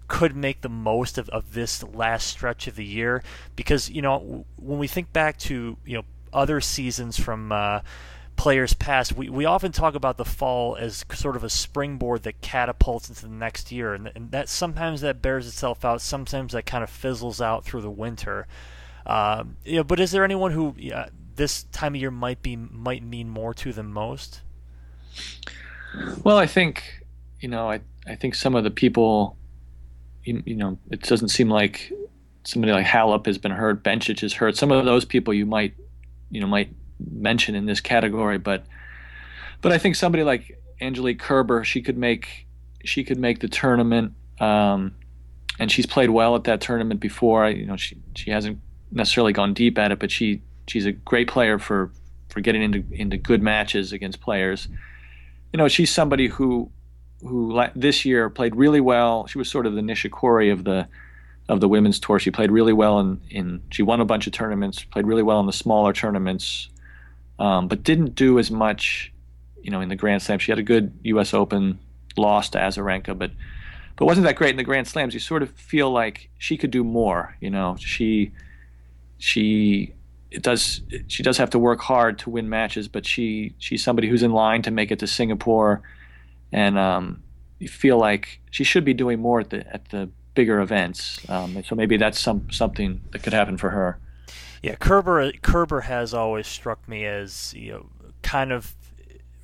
could 0.09 0.35
make 0.35 0.61
the 0.63 0.69
most 0.69 1.19
of, 1.19 1.29
of 1.29 1.55
this 1.55 1.85
last 1.85 2.27
stretch 2.27 2.67
of 2.67 2.75
the 2.75 2.85
year 2.85 3.23
because 3.55 3.89
you 3.89 4.03
know 4.03 4.45
when 4.57 4.79
we 4.79 4.89
think 4.89 5.13
back 5.13 5.39
to 5.39 5.77
you 5.85 5.97
know 5.97 6.03
other 6.33 6.61
seasons 6.61 7.19
from 7.19 7.53
uh, 7.53 7.81
players 8.37 8.73
past, 8.73 9.13
we, 9.13 9.29
we 9.29 9.45
often 9.45 9.71
talk 9.71 9.95
about 9.95 10.17
the 10.17 10.25
fall 10.25 10.77
as 10.77 11.05
sort 11.13 11.37
of 11.37 11.45
a 11.45 11.51
springboard 11.51 12.23
that 12.23 12.41
catapults 12.41 13.09
into 13.09 13.23
the 13.23 13.29
next 13.29 13.71
year, 13.71 13.93
and, 13.93 14.11
and 14.15 14.31
that 14.31 14.49
sometimes 14.49 15.03
that 15.03 15.21
bears 15.21 15.47
itself 15.47 15.85
out, 15.85 16.01
sometimes 16.01 16.53
that 16.53 16.65
kind 16.65 16.83
of 16.83 16.91
fizzles 16.91 17.41
out 17.41 17.65
through 17.65 17.83
the 17.83 17.91
winter. 17.91 18.47
Um, 19.05 19.57
but 19.87 20.01
is 20.01 20.11
there 20.11 20.25
anyone 20.25 20.53
who 20.53 20.75
yeah, 20.79 21.09
this 21.37 21.65
time 21.65 21.95
of 21.95 22.01
year 22.01 22.11
might 22.11 22.43
be 22.43 22.57
might 22.57 23.03
mean 23.03 23.29
more 23.29 23.53
to 23.55 23.73
than 23.73 23.93
most? 23.93 24.41
Well, 26.23 26.39
I 26.39 26.47
think 26.47 27.05
you 27.41 27.49
know, 27.49 27.71
I 27.71 27.81
I 28.07 28.15
think 28.15 28.35
some 28.35 28.55
of 28.55 28.65
the 28.65 28.71
people, 28.71 29.37
you, 30.25 30.43
you 30.47 30.55
know, 30.55 30.79
it 30.91 31.03
doesn't 31.03 31.29
seem 31.29 31.51
like 31.51 31.93
somebody 32.45 32.73
like 32.73 32.87
Halep 32.87 33.27
has 33.27 33.39
been 33.39 33.53
hurt, 33.53 33.83
Bencic 33.83 34.23
is 34.23 34.35
hurt. 34.35 34.57
Some 34.57 34.73
of 34.73 34.85
those 34.85 35.05
people 35.05 35.35
you 35.35 35.47
might 35.47 35.75
you 36.31 36.41
know 36.41 36.47
might 36.47 36.71
mention 36.99 37.55
in 37.55 37.67
this 37.67 37.81
category, 37.81 38.39
but 38.39 38.65
but 39.63 39.73
I 39.73 39.79
think 39.79 39.97
somebody 39.97 40.25
like 40.25 40.61
Angelique 40.81 41.19
Kerber, 41.19 41.65
she 41.65 41.83
could 41.83 41.99
make 41.99 42.47
she 42.85 43.05
could 43.05 43.19
make 43.19 43.41
the 43.41 43.49
tournament, 43.49 44.15
um, 44.41 44.95
and 45.59 45.71
she's 45.71 45.87
played 45.87 46.11
well 46.11 46.35
at 46.37 46.45
that 46.45 46.61
tournament 46.61 47.01
before. 47.01 47.49
You 47.51 47.67
know, 47.67 47.77
she 47.77 47.97
she 48.15 48.31
hasn't 48.31 48.59
necessarily 48.91 49.33
gone 49.33 49.55
deep 49.55 49.79
at 49.79 49.93
it, 49.93 49.99
but 49.99 50.11
she 50.11 50.43
she's 50.67 50.87
a 50.87 50.93
great 50.93 51.29
player 51.29 51.59
for 51.59 51.93
for 52.29 52.41
getting 52.41 52.63
into 52.63 52.85
into 52.93 53.17
good 53.17 53.43
matches 53.43 53.93
against 53.93 54.21
players. 54.21 54.69
You 55.53 55.59
know, 55.59 55.69
she's 55.69 55.93
somebody 55.93 56.29
who 56.29 56.71
who 57.23 57.63
this 57.75 58.05
year 58.05 58.31
played 58.31 58.57
really 58.57 58.81
well. 58.81 59.27
She 59.27 59.37
was 59.37 59.51
sort 59.51 59.67
of 59.67 59.75
the 59.75 59.83
Nishikori 59.83 60.53
of 60.53 60.65
the 60.65 60.89
of 61.51 61.61
the 61.61 61.69
women's 61.69 61.99
tour. 61.99 62.21
She 62.21 62.31
played 62.31 62.53
really 62.53 62.73
well 62.73 63.01
in, 63.01 63.21
in 63.29 63.63
she 63.71 63.83
won 63.83 64.01
a 64.01 64.05
bunch 64.05 64.27
of 64.29 64.33
tournaments, 64.33 64.85
played 64.85 65.05
really 65.05 65.25
well 65.25 65.41
in 65.41 65.47
the 65.47 65.53
smaller 65.53 65.93
tournaments, 65.93 66.69
um, 67.41 67.67
but 67.67 67.83
didn't 67.83 68.15
do 68.15 68.39
as 68.39 68.53
much, 68.53 69.13
you 69.61 69.71
know, 69.71 69.81
in 69.81 69.89
the 69.89 69.97
Grand 69.97 70.23
Slam. 70.23 70.39
She 70.39 70.53
had 70.53 70.61
a 70.61 70.63
good 70.63 70.97
U.S. 71.03 71.35
Open, 71.35 71.81
lost 72.17 72.53
to 72.53 72.59
Azarenka, 72.59 73.19
but 73.19 73.33
but 73.97 74.07
wasn't 74.07 74.27
that 74.27 74.37
great 74.37 74.51
in 74.51 74.57
the 74.57 74.65
Grand 74.65 74.87
Slams. 74.87 75.13
You 75.13 75.21
sort 75.21 75.43
of 75.43 75.51
feel 75.51 75.91
like 75.91 76.31
she 76.39 76.57
could 76.57 76.71
do 76.71 76.85
more. 76.85 77.37
You 77.41 77.51
know, 77.51 77.77
she 77.81 78.31
she 79.19 79.93
it 80.31 80.43
does 80.43 80.83
she 81.09 81.25
does 81.25 81.37
have 81.39 81.51
to 81.51 81.59
work 81.59 81.81
hard 81.81 82.21
to 82.21 82.31
win 82.31 82.49
matches, 82.49 82.87
but 82.87 83.05
she 83.05 83.57
she's 83.59 83.83
somebody 83.83 84.09
who's 84.09 84.23
in 84.23 84.31
line 84.31 84.63
to 84.63 84.71
make 84.71 84.93
it 84.93 85.01
to 85.01 85.09
Singapore, 85.09 85.83
and 86.53 86.79
um, 86.79 87.25
you 87.59 87.67
feel 87.67 87.99
like 87.99 88.41
she 88.53 88.63
should 88.63 88.85
be 88.85 88.95
doing 88.95 89.19
more 89.19 89.41
at 89.41 89.51
the 89.51 89.67
at 89.75 89.89
the 89.89 90.09
bigger 90.35 90.61
events. 90.61 91.21
Um, 91.29 91.63
so 91.65 91.75
maybe 91.75 91.97
that's 91.97 92.19
some 92.19 92.51
something 92.51 93.03
that 93.11 93.23
could 93.23 93.33
happen 93.33 93.57
for 93.57 93.71
her. 93.71 93.99
Yeah, 94.63 94.75
Kerber 94.77 95.33
Kerber 95.43 95.83
has 95.83 96.13
always 96.15 96.47
struck 96.47 96.87
me 96.89 97.05
as 97.07 97.55
you 97.55 97.73
know 97.73 97.87
kind 98.23 98.53
of 98.53 98.75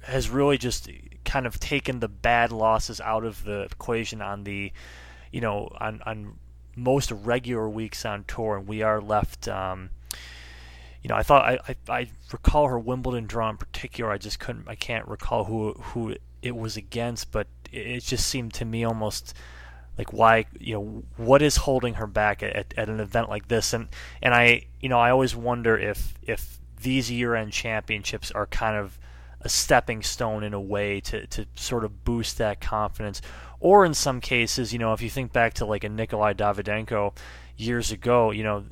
has 0.03 0.29
really 0.31 0.59
just 0.59 0.89
kind 1.25 1.47
of 1.47 1.59
taken 1.59 2.01
the 2.01 2.09
bad 2.09 2.53
losses 2.53 3.01
out 3.01 3.25
of 3.25 3.45
the 3.45 3.63
equation 3.63 4.23
on 4.23 4.45
the 4.45 4.73
you 5.33 5.41
know 5.41 5.69
on 5.81 6.03
on 6.07 6.39
most 6.77 7.11
regular 7.11 7.69
weeks 7.69 8.05
on 8.05 8.25
tour, 8.25 8.57
and 8.59 8.69
we 8.69 8.83
are 8.83 9.01
left. 9.01 9.49
Um, 9.49 9.91
you 11.03 11.09
know, 11.09 11.17
I 11.17 11.23
thought 11.23 11.45
I, 11.45 11.59
I, 11.69 11.77
I 11.89 12.09
recall 12.33 12.69
her 12.69 12.79
Wimbledon 12.79 13.27
draw 13.27 13.49
in 13.49 13.57
particular. 13.57 14.11
I 14.11 14.19
just 14.19 14.39
couldn't. 14.39 14.69
I 14.69 14.75
can't 14.75 15.09
recall 15.09 15.45
who 15.45 15.73
who 15.73 16.17
it 16.43 16.57
was 16.57 16.77
against, 16.77 17.33
but 17.33 17.47
it 17.73 18.01
just 18.01 18.27
seemed 18.27 18.55
to 18.55 18.65
me 18.65 18.85
almost 18.85 19.35
like 19.99 20.13
why 20.13 20.47
you 20.59 20.75
know 20.75 21.03
what 21.17 21.43
is 21.43 21.57
holding 21.57 21.95
her 21.95 22.07
back 22.07 22.43
at, 22.43 22.75
at 22.77 22.89
an 22.89 23.01
event 23.01 23.29
like 23.29 23.49
this? 23.49 23.73
And 23.73 23.89
and 24.23 24.35
I 24.35 24.67
you 24.81 24.89
know 24.89 24.99
I 24.99 25.11
always 25.11 25.35
wonder 25.35 25.77
if 25.77 26.15
if 26.23 26.59
these 26.83 27.11
year-end 27.11 27.53
championships 27.53 28.31
are 28.31 28.47
kind 28.47 28.77
of 28.77 28.99
a 29.41 29.49
stepping 29.49 30.03
stone 30.03 30.43
in 30.43 30.53
a 30.53 30.61
way 30.61 31.01
to, 31.01 31.27
to 31.29 31.47
sort 31.55 31.85
of 31.85 32.05
boost 32.05 32.39
that 32.39 32.61
confidence. 32.61 33.23
Or 33.59 33.85
in 33.85 33.95
some 33.95 34.21
cases 34.21 34.73
you 34.73 34.79
know 34.79 34.93
if 34.93 35.01
you 35.01 35.11
think 35.11 35.33
back 35.33 35.55
to 35.55 35.65
like 35.65 35.85
a 35.85 35.89
Nikolai 35.89 36.35
Davydenko 36.35 37.17
years 37.57 37.91
ago 37.91 38.31
you 38.31 38.43
know 38.43 38.65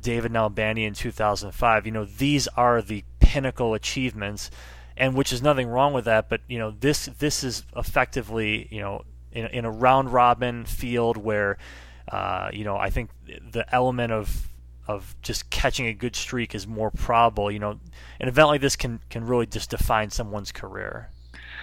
David 0.00 0.32
Nalbandian 0.32 0.88
in 0.88 0.94
2005 0.94 1.86
you 1.86 1.92
know 1.92 2.04
these 2.04 2.48
are 2.48 2.82
the 2.82 3.04
pinnacle 3.20 3.74
achievements 3.74 4.50
and 4.96 5.14
which 5.14 5.32
is 5.32 5.40
nothing 5.40 5.68
wrong 5.68 5.92
with 5.92 6.04
that 6.04 6.28
but 6.28 6.40
you 6.48 6.58
know 6.58 6.72
this 6.72 7.06
this 7.18 7.44
is 7.44 7.64
effectively 7.76 8.68
you 8.70 8.80
know 8.80 9.02
in, 9.32 9.46
in 9.46 9.64
a 9.64 9.70
round 9.70 10.12
robin 10.12 10.64
field 10.64 11.16
where 11.16 11.58
uh, 12.10 12.50
you 12.52 12.64
know 12.64 12.76
I 12.76 12.90
think 12.90 13.10
the 13.52 13.64
element 13.74 14.12
of 14.12 14.48
of 14.88 15.14
just 15.22 15.50
catching 15.50 15.86
a 15.86 15.94
good 15.94 16.16
streak 16.16 16.54
is 16.54 16.66
more 16.66 16.90
probable. 16.90 17.50
You 17.50 17.60
know, 17.60 17.78
an 18.18 18.28
event 18.28 18.48
like 18.48 18.60
this 18.60 18.76
can 18.76 19.00
can 19.08 19.24
really 19.24 19.46
just 19.46 19.70
define 19.70 20.10
someone's 20.10 20.52
career. 20.52 21.10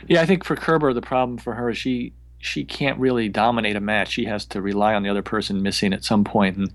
Yeah, 0.07 0.21
I 0.21 0.25
think 0.25 0.43
for 0.43 0.55
Kerber 0.55 0.93
the 0.93 1.01
problem 1.01 1.37
for 1.37 1.53
her 1.55 1.69
is 1.69 1.77
she 1.77 2.13
she 2.39 2.63
can't 2.63 2.99
really 2.99 3.27
dominate 3.29 3.75
a 3.75 3.81
match. 3.81 4.11
She 4.11 4.25
has 4.25 4.45
to 4.45 4.61
rely 4.61 4.93
on 4.93 5.03
the 5.03 5.09
other 5.09 5.21
person 5.21 5.61
missing 5.61 5.91
at 5.93 6.03
some 6.03 6.23
point, 6.23 6.55
and 6.55 6.71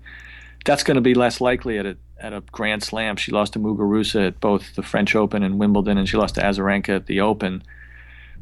that's 0.65 0.83
going 0.83 0.95
to 0.95 1.01
be 1.01 1.15
less 1.15 1.41
likely 1.41 1.79
at 1.79 1.85
a 1.85 1.97
at 2.19 2.33
a 2.33 2.41
Grand 2.51 2.83
Slam. 2.83 3.15
She 3.15 3.31
lost 3.31 3.53
to 3.53 3.59
Muguruza 3.59 4.27
at 4.27 4.39
both 4.39 4.75
the 4.75 4.83
French 4.83 5.15
Open 5.15 5.41
and 5.41 5.57
Wimbledon, 5.57 5.97
and 5.97 6.07
she 6.07 6.17
lost 6.17 6.35
to 6.35 6.41
Azarenka 6.41 6.95
at 6.95 7.07
the 7.07 7.19
Open 7.21 7.63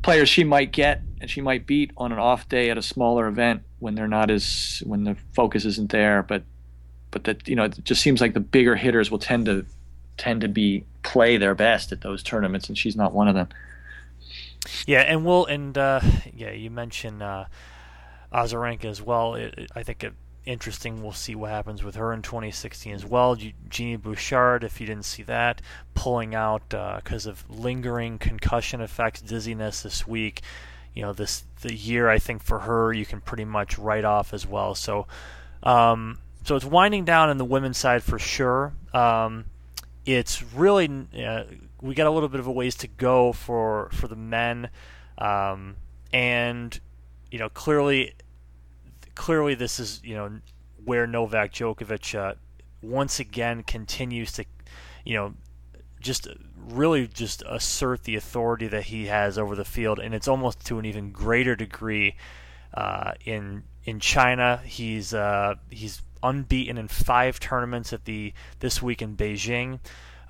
players 0.02 0.30
she 0.30 0.44
might 0.44 0.72
get 0.72 1.02
and 1.20 1.30
she 1.30 1.42
might 1.42 1.68
beat 1.68 1.92
on 1.98 2.12
an 2.12 2.20
off 2.20 2.50
day 2.50 2.70
at 2.70 2.78
a 2.78 2.82
smaller 2.82 3.28
event 3.28 3.62
when 3.80 3.96
they're 3.96 4.08
not 4.08 4.32
as 4.32 4.82
when 4.86 5.04
the 5.04 5.16
focus 5.34 5.66
isn't 5.66 5.92
there 5.92 6.24
but 6.24 6.44
but 7.12 7.26
that 7.26 7.48
you 7.48 7.56
know 7.56 7.66
it 7.66 7.84
just 7.84 8.02
seems 8.02 8.22
like 8.22 8.34
the 8.34 8.40
bigger 8.40 8.76
hitters 8.76 9.12
will 9.12 9.20
tend 9.20 9.46
to 9.46 9.66
tend 10.18 10.42
to 10.42 10.48
be 10.48 10.84
play 11.04 11.38
their 11.38 11.56
best 11.56 11.92
at 11.92 12.02
those 12.02 12.24
tournaments 12.24 12.68
and 12.68 12.78
she's 12.78 12.96
not 12.96 13.14
one 13.14 13.28
of 13.28 13.36
them. 13.36 13.48
Yeah 14.86 15.02
and 15.02 15.26
we'll 15.26 15.46
and 15.46 15.78
uh, 15.78 16.02
yeah 16.34 16.52
you 16.52 16.70
mentioned 16.70 17.22
uh, 17.22 17.46
Azarenka 18.34 18.86
as 18.86 19.02
well. 19.02 19.36
It, 19.36 19.54
it, 19.58 19.72
I 19.76 19.84
think 19.84 20.04
it 20.04 20.14
interesting. 20.46 21.02
We'll 21.02 21.12
see 21.12 21.36
what 21.36 21.52
happens 21.52 21.84
with 21.84 21.96
her 21.96 22.14
in 22.14 22.22
2016 22.22 22.94
as 22.94 23.06
well. 23.06 23.38
Genie 23.70 23.96
Bouchard, 23.96 24.64
if 24.64 24.82
you 24.82 24.88
didn't 24.88 25.06
see 25.06 25.24
that, 25.24 25.62
pulling 25.94 26.36
out 26.36 26.70
because 26.70 27.28
uh, 27.28 27.32
of 27.32 27.50
lingering 27.50 28.18
concussion 28.18 28.82
effects, 28.82 29.22
dizziness 29.22 29.84
this 29.84 30.08
week. 30.08 30.42
You 30.94 31.04
know, 31.04 31.14
this 31.14 31.46
the 31.62 31.74
year 31.74 32.10
I 32.10 32.20
think 32.20 32.44
for 32.44 32.60
her 32.60 32.92
you 32.92 33.06
can 33.06 33.22
pretty 33.22 33.46
much 33.46 33.78
write 33.78 34.04
off 34.04 34.34
as 34.34 34.46
well. 34.46 34.76
So, 34.76 35.08
um, 35.64 36.18
so 36.44 36.56
it's 36.56 36.66
winding 36.66 37.06
down 37.06 37.30
in 37.30 37.38
the 37.38 37.46
women's 37.46 37.78
side 37.78 38.04
for 38.04 38.20
sure. 38.20 38.74
Um, 38.94 39.46
it's 40.06 40.44
really 40.44 40.90
uh, 41.24 41.44
we 41.82 41.96
got 41.96 42.08
a 42.08 42.12
little 42.12 42.30
bit 42.30 42.40
of 42.40 42.48
a 42.48 42.52
ways 42.52 42.76
to 42.76 42.88
go 42.88 43.32
for 43.32 43.90
for 43.94 44.08
the 44.08 44.16
men, 44.16 44.70
um, 45.18 45.78
and 46.12 46.78
you 47.30 47.40
know 47.40 47.48
clearly 47.48 48.14
clearly 49.22 49.54
this 49.54 49.80
is 49.80 50.02
you 50.04 50.16
know 50.16 50.40
where 50.84 51.06
Novak 51.06 51.54
Djokovic 51.54 52.18
uh, 52.18 52.34
once 52.82 53.20
again 53.20 53.62
continues 53.62 54.32
to 54.32 54.46
you 55.06 55.14
know 55.14 55.36
just 56.00 56.28
really 56.58 57.06
just 57.06 57.44
assert 57.48 58.04
the 58.04 58.16
authority 58.16 58.68
that 58.68 58.86
he 58.86 59.06
has 59.06 59.38
over 59.38 59.56
the 59.56 59.64
field, 59.64 60.00
and 60.00 60.16
it's 60.16 60.28
almost 60.28 60.66
to 60.66 60.80
an 60.80 60.86
even 60.86 61.12
greater 61.12 61.56
degree 61.56 62.16
uh, 62.74 63.12
in 63.24 63.64
in 63.84 64.00
China. 64.00 64.60
He's 64.66 65.14
uh, 65.14 65.54
he's 65.70 66.02
unbeaten 66.24 66.80
in 66.80 66.88
five 66.88 67.40
tournaments 67.40 67.94
at 67.94 68.06
the 68.06 68.34
this 68.60 68.82
week 68.82 69.04
in 69.04 69.16
Beijing. 69.16 69.82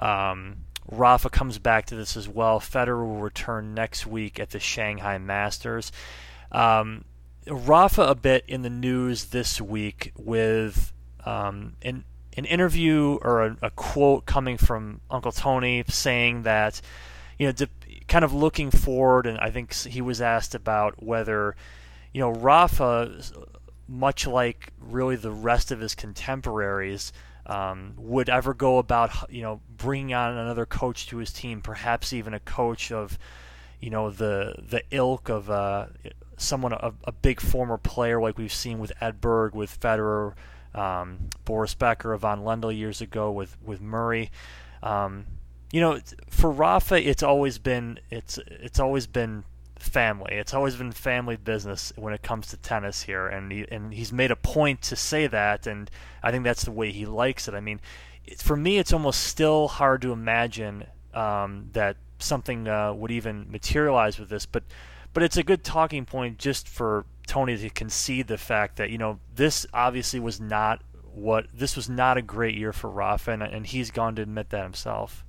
Um, 0.01 0.65
Rafa 0.91 1.29
comes 1.29 1.60
back 1.60 1.86
to 1.86 1.95
this 1.95 2.17
as 2.17 2.27
well. 2.27 2.60
Federer 2.60 3.07
will 3.07 3.21
return 3.21 3.74
next 3.74 4.05
week 4.05 4.38
at 4.38 4.50
the 4.50 4.60
Shanghai 4.60 5.17
Masters. 5.17 5.93
Um, 6.51 7.05
Rafa 7.48 8.03
a 8.03 8.15
bit 8.15 8.43
in 8.48 8.62
the 8.62 8.69
news 8.69 9.25
this 9.25 9.60
week 9.60 10.12
with 10.17 10.93
um, 11.25 11.74
an 11.81 12.03
an 12.38 12.45
interview 12.45 13.19
or 13.21 13.43
a, 13.43 13.57
a, 13.62 13.69
quote 13.71 14.25
coming 14.25 14.57
from 14.57 15.01
Uncle 15.10 15.33
Tony 15.33 15.83
saying 15.89 16.43
that 16.43 16.79
you 17.38 17.48
know 17.48 17.67
kind 18.07 18.24
of 18.24 18.33
looking 18.33 18.71
forward, 18.71 19.25
and 19.25 19.38
I 19.39 19.50
think 19.50 19.74
he 19.74 20.01
was 20.01 20.21
asked 20.21 20.55
about 20.55 21.01
whether 21.03 21.55
you 22.13 22.21
know 22.21 22.31
Rafa, 22.31 23.21
much 23.88 24.27
like 24.27 24.71
really 24.79 25.15
the 25.15 25.31
rest 25.31 25.71
of 25.71 25.79
his 25.79 25.95
contemporaries 25.95 27.12
um, 27.48 27.93
would 27.98 28.29
ever 28.29 28.53
go 28.53 28.77
about 28.77 29.31
you 29.31 29.41
know 29.41 29.62
bringing 29.75 30.13
on 30.13 30.38
another 30.38 30.65
coach 30.65 31.07
to 31.07 31.17
his 31.17 31.33
team, 31.33 31.62
perhaps 31.62 32.13
even 32.13 32.33
a 32.33 32.39
coach 32.39 32.91
of 32.91 33.17
you 33.81 33.89
know 33.89 34.09
the 34.09 34.55
the 34.57 34.83
ilk 34.91 35.29
of 35.29 35.50
uh, 35.50 35.88
someone 36.38 36.73
a, 36.73 36.93
a, 37.05 37.11
big 37.11 37.39
former 37.39 37.77
player 37.77 38.21
like 38.21 38.38
we've 38.38 38.53
seen 38.53 38.79
with 38.79 38.91
Edberg, 39.01 39.53
with 39.53 39.79
Federer, 39.79 40.33
um, 40.73 41.29
Boris 41.45 41.73
Becker, 41.75 42.13
Ivan 42.13 42.41
Lendl 42.41 42.75
years 42.75 43.01
ago 43.01 43.31
with 43.31 43.57
with 43.63 43.81
Murray. 43.81 44.31
Um, 44.83 45.25
you 45.71 45.79
know, 45.79 46.00
for 46.29 46.51
Rafa, 46.51 47.07
it's 47.07 47.23
always 47.23 47.57
been 47.57 48.00
it's 48.09 48.38
it's 48.47 48.79
always 48.79 49.07
been 49.07 49.43
family. 49.79 50.35
It's 50.35 50.53
always 50.53 50.75
been 50.75 50.91
family 50.91 51.38
business 51.38 51.91
when 51.95 52.13
it 52.13 52.21
comes 52.21 52.47
to 52.47 52.57
tennis 52.57 53.03
here, 53.03 53.27
and 53.27 53.51
he, 53.51 53.65
and 53.69 53.93
he's 53.93 54.13
made 54.13 54.31
a 54.31 54.35
point 54.35 54.81
to 54.83 54.95
say 54.95 55.27
that, 55.27 55.67
and 55.67 55.89
I 56.21 56.31
think 56.31 56.43
that's 56.43 56.65
the 56.65 56.71
way 56.71 56.91
he 56.91 57.05
likes 57.05 57.47
it. 57.47 57.53
I 57.53 57.61
mean, 57.61 57.79
for 58.38 58.55
me, 58.55 58.77
it's 58.77 58.93
almost 58.93 59.23
still 59.23 59.67
hard 59.67 60.01
to 60.03 60.11
imagine 60.11 60.85
um, 61.13 61.69
that 61.73 61.97
something 62.22 62.68
uh, 62.68 62.94
would 62.94 63.12
even 63.12 63.50
materialize 63.51 64.20
with 64.20 64.30
this, 64.30 64.46
but 64.46 64.63
but 65.13 65.24
it's 65.24 65.38
a 65.38 65.44
good 65.44 65.63
talking 65.63 66.06
point 66.06 66.38
just 66.38 66.70
for 66.70 67.06
Tony 67.28 67.58
to 67.58 67.70
concede 67.70 68.28
the 68.28 68.38
fact 68.38 68.78
that 68.78 68.90
you 68.90 68.98
know 68.98 69.20
this 69.36 69.66
obviously 69.74 70.20
was 70.20 70.40
not 70.40 70.82
what 71.13 71.48
this 71.54 71.75
was 71.75 71.90
not 71.90 72.18
a 72.18 72.22
great 72.22 72.56
year 72.56 72.74
for 72.74 72.90
Rafa, 72.90 73.32
and, 73.32 73.44
and 73.44 73.68
he's 73.68 73.92
gone 73.92 74.16
to 74.16 74.22
admit 74.22 74.50
that 74.50 74.63
himself. 74.63 75.24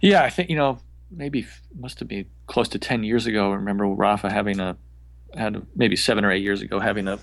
Yeah, 0.00 0.22
I 0.22 0.30
think 0.30 0.50
you 0.50 0.56
know 0.56 0.78
maybe 1.10 1.46
must 1.78 1.98
have 1.98 2.08
been 2.08 2.26
close 2.46 2.68
to 2.68 2.78
10 2.78 3.04
years 3.04 3.26
ago. 3.26 3.52
I 3.52 3.56
remember 3.56 3.86
Rafa 3.86 4.30
having 4.32 4.60
a 4.60 4.76
had 5.34 5.66
maybe 5.74 5.96
seven 5.96 6.24
or 6.24 6.30
eight 6.30 6.42
years 6.42 6.60
ago 6.60 6.78
having 6.78 7.08
a 7.08 7.18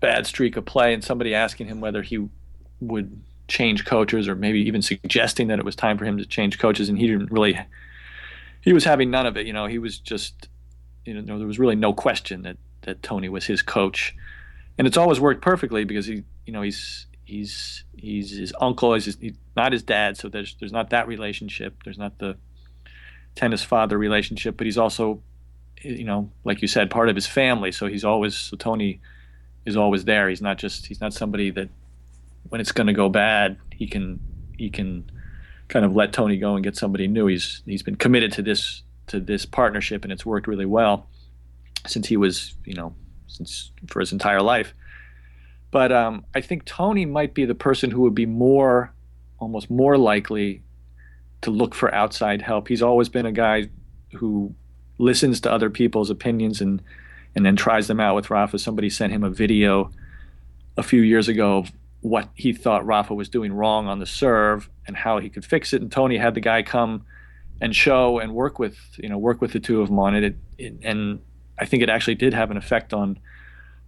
bad 0.00 0.26
streak 0.26 0.56
of 0.56 0.64
play, 0.64 0.94
and 0.94 1.04
somebody 1.04 1.34
asking 1.34 1.66
him 1.66 1.80
whether 1.80 2.02
he 2.02 2.28
would 2.80 3.20
change 3.48 3.84
coaches 3.84 4.28
or 4.28 4.34
maybe 4.34 4.60
even 4.60 4.80
suggesting 4.80 5.48
that 5.48 5.58
it 5.58 5.64
was 5.64 5.76
time 5.76 5.98
for 5.98 6.04
him 6.04 6.16
to 6.18 6.26
change 6.26 6.58
coaches, 6.58 6.88
and 6.88 6.98
he 6.98 7.06
didn't 7.06 7.30
really. 7.30 7.58
He 8.60 8.72
was 8.72 8.84
having 8.84 9.10
none 9.10 9.26
of 9.26 9.36
it. 9.36 9.46
You 9.46 9.52
know, 9.52 9.66
he 9.66 9.78
was 9.78 9.98
just, 9.98 10.48
you 11.04 11.14
know, 11.14 11.38
there 11.38 11.46
was 11.46 11.58
really 11.58 11.76
no 11.76 11.92
question 11.92 12.42
that 12.42 12.56
that 12.82 13.02
Tony 13.02 13.28
was 13.28 13.46
his 13.46 13.62
coach, 13.62 14.14
and 14.78 14.86
it's 14.86 14.96
always 14.96 15.20
worked 15.20 15.42
perfectly 15.42 15.84
because 15.84 16.06
he, 16.06 16.24
you 16.46 16.52
know, 16.52 16.62
he's 16.62 17.06
he's 17.24 17.84
he's 17.96 18.36
his 18.36 18.52
uncle, 18.60 18.94
he's, 18.94 19.06
his, 19.06 19.16
he's 19.20 19.36
not 19.56 19.72
his 19.72 19.82
dad, 19.82 20.16
so 20.16 20.28
there's 20.28 20.56
there's 20.58 20.72
not 20.72 20.90
that 20.90 21.06
relationship. 21.06 21.82
There's 21.84 21.98
not 21.98 22.18
the 22.18 22.36
tennis 23.34 23.62
father 23.62 23.96
relationship, 23.96 24.56
but 24.56 24.66
he's 24.66 24.78
also, 24.78 25.22
you 25.82 26.04
know, 26.04 26.30
like 26.44 26.62
you 26.62 26.68
said, 26.68 26.90
part 26.90 27.08
of 27.08 27.14
his 27.14 27.26
family. 27.26 27.72
So 27.72 27.86
he's 27.86 28.04
always 28.04 28.34
so 28.36 28.56
Tony 28.56 29.00
is 29.64 29.76
always 29.76 30.04
there. 30.04 30.28
He's 30.28 30.42
not 30.42 30.58
just 30.58 30.86
he's 30.86 31.00
not 31.00 31.12
somebody 31.12 31.50
that 31.50 31.68
when 32.48 32.60
it's 32.60 32.72
going 32.72 32.86
to 32.86 32.92
go 32.92 33.08
bad, 33.08 33.56
he 33.72 33.86
can 33.86 34.20
he 34.56 34.70
can 34.70 35.10
kind 35.70 35.84
of 35.84 35.94
let 35.94 36.12
Tony 36.12 36.36
go 36.36 36.54
and 36.54 36.62
get 36.62 36.76
somebody 36.76 37.08
new. 37.08 37.26
He's 37.26 37.62
he's 37.64 37.82
been 37.82 37.96
committed 37.96 38.32
to 38.32 38.42
this 38.42 38.82
to 39.06 39.18
this 39.18 39.46
partnership, 39.46 40.04
and 40.04 40.12
it's 40.12 40.26
worked 40.26 40.46
really 40.46 40.66
well 40.66 41.08
since 41.86 42.08
he 42.08 42.18
was 42.18 42.54
you 42.66 42.74
know 42.74 42.94
since 43.26 43.70
for 43.86 44.00
his 44.00 44.12
entire 44.12 44.42
life. 44.42 44.74
But 45.70 45.92
um, 45.92 46.26
I 46.34 46.40
think 46.40 46.64
Tony 46.64 47.06
might 47.06 47.32
be 47.32 47.44
the 47.44 47.54
person 47.54 47.92
who 47.92 48.02
would 48.02 48.14
be 48.14 48.26
more, 48.26 48.92
almost 49.38 49.70
more 49.70 49.96
likely 49.96 50.62
to 51.42 51.50
look 51.50 51.74
for 51.74 51.94
outside 51.94 52.42
help. 52.42 52.68
He's 52.68 52.82
always 52.82 53.08
been 53.08 53.24
a 53.24 53.32
guy 53.32 53.70
who 54.14 54.52
listens 54.98 55.40
to 55.40 55.52
other 55.52 55.70
people's 55.70 56.10
opinions 56.10 56.60
and 56.60 56.82
and 57.34 57.46
then 57.46 57.54
tries 57.54 57.86
them 57.86 58.00
out 58.00 58.16
with 58.16 58.28
Rafa. 58.28 58.58
Somebody 58.58 58.90
sent 58.90 59.12
him 59.12 59.22
a 59.22 59.30
video 59.30 59.92
a 60.76 60.82
few 60.82 61.00
years 61.00 61.28
ago 61.28 61.58
of 61.58 61.72
what 62.00 62.28
he 62.34 62.52
thought 62.52 62.86
Rafa 62.86 63.14
was 63.14 63.28
doing 63.28 63.52
wrong 63.52 63.86
on 63.86 63.98
the 63.98 64.06
serve 64.06 64.70
and 64.86 64.96
how 64.96 65.18
he 65.18 65.28
could 65.28 65.44
fix 65.44 65.72
it. 65.72 65.82
And 65.82 65.92
Tony 65.92 66.16
had 66.16 66.34
the 66.34 66.40
guy 66.40 66.62
come 66.62 67.04
and 67.60 67.76
show 67.76 68.18
and 68.18 68.34
work 68.34 68.58
with 68.58 68.78
you 68.96 69.08
know 69.08 69.18
work 69.18 69.40
with 69.40 69.52
the 69.52 69.60
two 69.60 69.80
of 69.82 69.88
them 69.88 69.98
on 69.98 70.14
it. 70.14 70.24
it, 70.24 70.36
it 70.58 70.74
and 70.82 71.20
I 71.58 71.66
think 71.66 71.82
it 71.82 71.90
actually 71.90 72.14
did 72.14 72.32
have 72.32 72.50
an 72.50 72.56
effect 72.56 72.94
on 72.94 73.18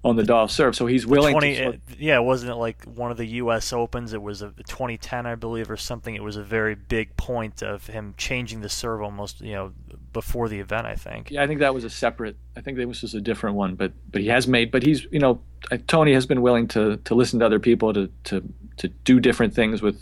on 0.05 0.17
the 0.17 0.25
Dolph 0.25 0.51
serve. 0.51 0.75
So 0.75 0.87
he's 0.87 1.07
willing 1.07 1.33
20, 1.33 1.55
to. 1.55 1.81
yeah, 1.99 2.19
wasn't 2.19 2.51
it 2.51 2.57
like 2.57 2.85
one 2.85 3.11
of 3.11 3.17
the 3.17 3.27
U.S. 3.27 3.73
Opens? 3.73 4.13
It 4.13 4.21
was 4.21 4.43
a 4.43 4.51
2010, 4.51 5.27
I 5.27 5.37
believe, 5.37 5.71
or 5.71 5.77
something. 5.77 6.15
It 6.15 6.23
was 6.23 6.37
a 6.37 6.43
very 6.43 6.75
big 6.75 7.17
point 7.17 7.63
of 7.63 7.87
him 7.87 8.15
changing 8.17 8.63
the 8.63 8.69
serve 8.69 9.01
almost, 9.01 9.41
you 9.41 9.53
know, 9.53 9.73
before 10.13 10.49
the 10.49 10.59
event. 10.59 10.87
I 10.87 10.97
think. 10.97 11.31
Yeah, 11.31 11.43
I 11.43 11.47
think 11.47 11.61
that 11.61 11.73
was 11.73 11.85
a 11.85 11.91
separate. 11.91 12.37
I 12.57 12.61
think 12.61 12.77
this 12.77 13.03
was 13.03 13.15
a 13.15 13.21
different 13.21 13.57
one, 13.57 13.77
but 13.77 13.93
but 14.11 14.21
he 14.21 14.29
has 14.29 14.49
made. 14.49 14.71
But 14.71 14.83
he's 14.83 15.07
you 15.11 15.21
know 15.21 15.41
Tony 15.87 16.13
has 16.13 16.27
been 16.27 16.43
willing 16.43 16.69
to 16.69 16.97
to 16.99 17.15
listen 17.15 17.41
to 17.41 17.47
other 17.47 17.61
people 17.61 17.93
to 17.93 18.11
to 18.25 18.43
to 18.79 18.89
do 18.89 19.21
different 19.21 19.55
things 19.55 19.83
with 19.83 20.01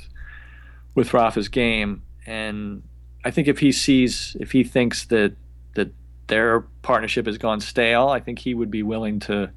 with 0.94 1.14
Rafa's 1.14 1.48
game, 1.48 2.02
and 2.26 2.82
I 3.24 3.30
think 3.30 3.48
if 3.48 3.58
he 3.58 3.72
sees 3.72 4.36
if 4.40 4.52
he 4.52 4.64
thinks 4.64 5.06
that 5.06 5.34
that 5.74 5.92
their 6.26 6.60
partnership 6.82 7.26
has 7.26 7.38
gone 7.38 7.60
stale, 7.60 8.08
I 8.08 8.20
think 8.20 8.38
he 8.38 8.54
would 8.54 8.70
be 8.70 8.82
willing 8.82 9.20
to 9.20 9.50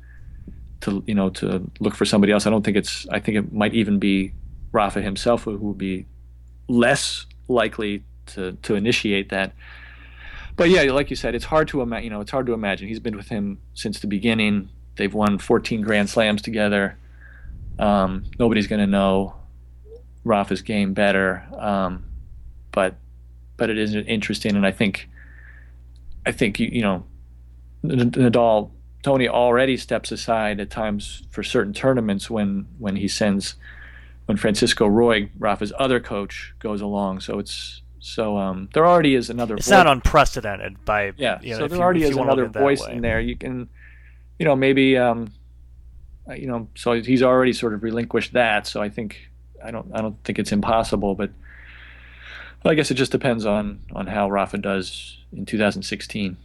to 0.81 1.03
you 1.07 1.15
know 1.15 1.29
to 1.29 1.69
look 1.79 1.95
for 1.95 2.05
somebody 2.05 2.31
else. 2.31 2.45
I 2.45 2.49
don't 2.49 2.63
think 2.63 2.77
it's. 2.77 3.07
I 3.09 3.19
think 3.19 3.37
it 3.37 3.53
might 3.53 3.73
even 3.73 3.99
be 3.99 4.33
Rafa 4.71 5.01
himself 5.01 5.43
who 5.43 5.57
would 5.57 5.77
be 5.77 6.05
less 6.67 7.25
likely 7.47 8.03
to 8.27 8.53
to 8.63 8.75
initiate 8.75 9.29
that. 9.29 9.53
But 10.55 10.69
yeah, 10.69 10.83
like 10.91 11.09
you 11.09 11.15
said, 11.15 11.33
it's 11.33 11.45
hard 11.45 11.67
to 11.69 11.81
imagine. 11.81 12.03
You 12.03 12.09
know, 12.11 12.21
it's 12.21 12.31
hard 12.31 12.45
to 12.45 12.53
imagine. 12.53 12.87
He's 12.87 12.99
been 12.99 13.15
with 13.15 13.29
him 13.29 13.59
since 13.73 13.99
the 13.99 14.07
beginning. 14.07 14.69
They've 14.95 15.13
won 15.13 15.38
14 15.39 15.82
Grand 15.82 16.10
Slams 16.10 16.41
together. 16.41 16.97
Um, 17.79 18.25
nobody's 18.38 18.67
going 18.67 18.82
to 18.82 18.88
know 18.88 19.36
Rafa's 20.23 20.62
game 20.62 20.93
better, 20.93 21.45
um, 21.58 22.06
but 22.71 22.95
but 23.58 23.69
it 23.69 23.77
is 23.77 23.95
interesting, 23.95 24.56
and 24.56 24.65
I 24.65 24.71
think 24.71 25.10
I 26.25 26.32
think 26.32 26.60
you, 26.60 26.69
you 26.71 26.82
know 26.82 27.03
Nadal 27.84 28.71
Tony 29.01 29.27
already 29.27 29.75
steps 29.77 30.12
aside 30.12 30.60
at 30.60 30.69
times 30.69 31.23
for 31.32 31.43
certain 31.43 31.73
tournaments 31.73 32.29
when 32.29 32.67
when 32.77 32.95
he 32.95 33.08
sends 33.08 33.56
when 34.25 34.38
Francisco 34.38 34.88
Roig 34.88 35.29
Rafa's 35.38 35.73
other 35.77 35.99
coach, 35.99 36.53
goes 36.60 36.82
along. 36.82 37.19
So 37.19 37.39
it's 37.39 37.82
so 37.99 38.38
um, 38.38 38.69
there 38.73 38.86
already 38.86 39.15
is 39.15 39.29
another. 39.29 39.56
It's 39.56 39.67
voice. 39.67 39.71
not 39.71 39.88
unprecedented 39.88 40.84
by 40.86 41.13
yeah. 41.17 41.39
You 41.41 41.51
know, 41.51 41.60
so 41.60 41.67
there 41.67 41.77
you, 41.77 41.84
already 41.84 42.03
is 42.03 42.15
another 42.15 42.47
voice 42.47 42.86
in 42.86 43.01
there. 43.01 43.19
You 43.19 43.36
can, 43.36 43.69
you 44.39 44.46
know, 44.46 44.56
maybe 44.56 44.98
um, 44.98 45.32
you 46.36 46.48
know, 46.48 46.67
so 46.76 46.93
he's 46.93 47.24
already 47.24 47.54
sort 47.54 47.74
of 47.74 47.84
relinquished 47.84 48.34
that. 48.34 48.67
So 48.67 48.82
I 48.82 48.89
think 48.89 49.30
I 49.63 49.72
don't 49.72 49.91
I 49.93 50.02
don't 50.02 50.22
think 50.24 50.39
it's 50.39 50.52
impossible, 50.52 51.15
but 51.15 51.32
I 52.65 52.76
guess 52.76 52.91
it 52.91 52.96
just 52.96 53.12
depends 53.12 53.46
on 53.46 53.82
on 53.93 54.08
how 54.08 54.30
Rafa 54.30 54.58
does 54.58 55.17
in 55.32 55.46
2016. 55.46 56.38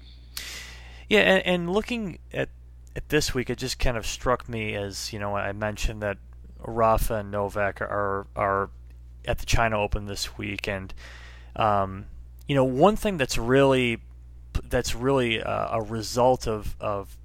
Yeah, 1.08 1.20
and, 1.20 1.46
and 1.46 1.70
looking 1.70 2.18
at 2.32 2.48
at 2.96 3.08
this 3.08 3.34
week, 3.34 3.50
it 3.50 3.58
just 3.58 3.78
kind 3.78 3.96
of 3.96 4.06
struck 4.06 4.48
me 4.48 4.74
as 4.74 5.12
you 5.12 5.18
know 5.18 5.36
I 5.36 5.52
mentioned 5.52 6.02
that 6.02 6.18
Rafa 6.58 7.16
and 7.16 7.30
Novak 7.30 7.80
are 7.80 8.26
are 8.34 8.70
at 9.24 9.38
the 9.38 9.46
China 9.46 9.78
Open 9.78 10.06
this 10.06 10.36
week, 10.36 10.66
and 10.66 10.92
um, 11.54 12.06
you 12.46 12.54
know 12.54 12.64
one 12.64 12.96
thing 12.96 13.16
that's 13.16 13.38
really 13.38 14.00
that's 14.64 14.94
really 14.94 15.38
a 15.38 15.80
result 15.80 16.48
of 16.48 16.74
of 16.80 17.16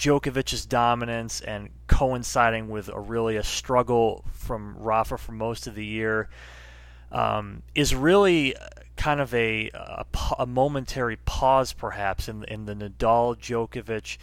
Djokovic's 0.00 0.64
dominance 0.64 1.42
and 1.42 1.68
coinciding 1.86 2.70
with 2.70 2.88
a 2.88 2.98
really 2.98 3.36
a 3.36 3.44
struggle 3.44 4.24
from 4.32 4.74
Rafa 4.78 5.18
for 5.18 5.32
most 5.32 5.66
of 5.66 5.74
the 5.74 5.84
year 5.84 6.30
um, 7.12 7.62
is 7.74 7.94
really 7.94 8.56
kind 8.96 9.20
of 9.20 9.34
a, 9.34 9.70
a, 9.74 10.06
a, 10.38 10.46
momentary 10.46 11.16
pause, 11.16 11.74
perhaps, 11.74 12.28
in, 12.28 12.44
in 12.44 12.64
the 12.64 12.74
Nadal 12.74 13.36
Djokovic 13.36 14.16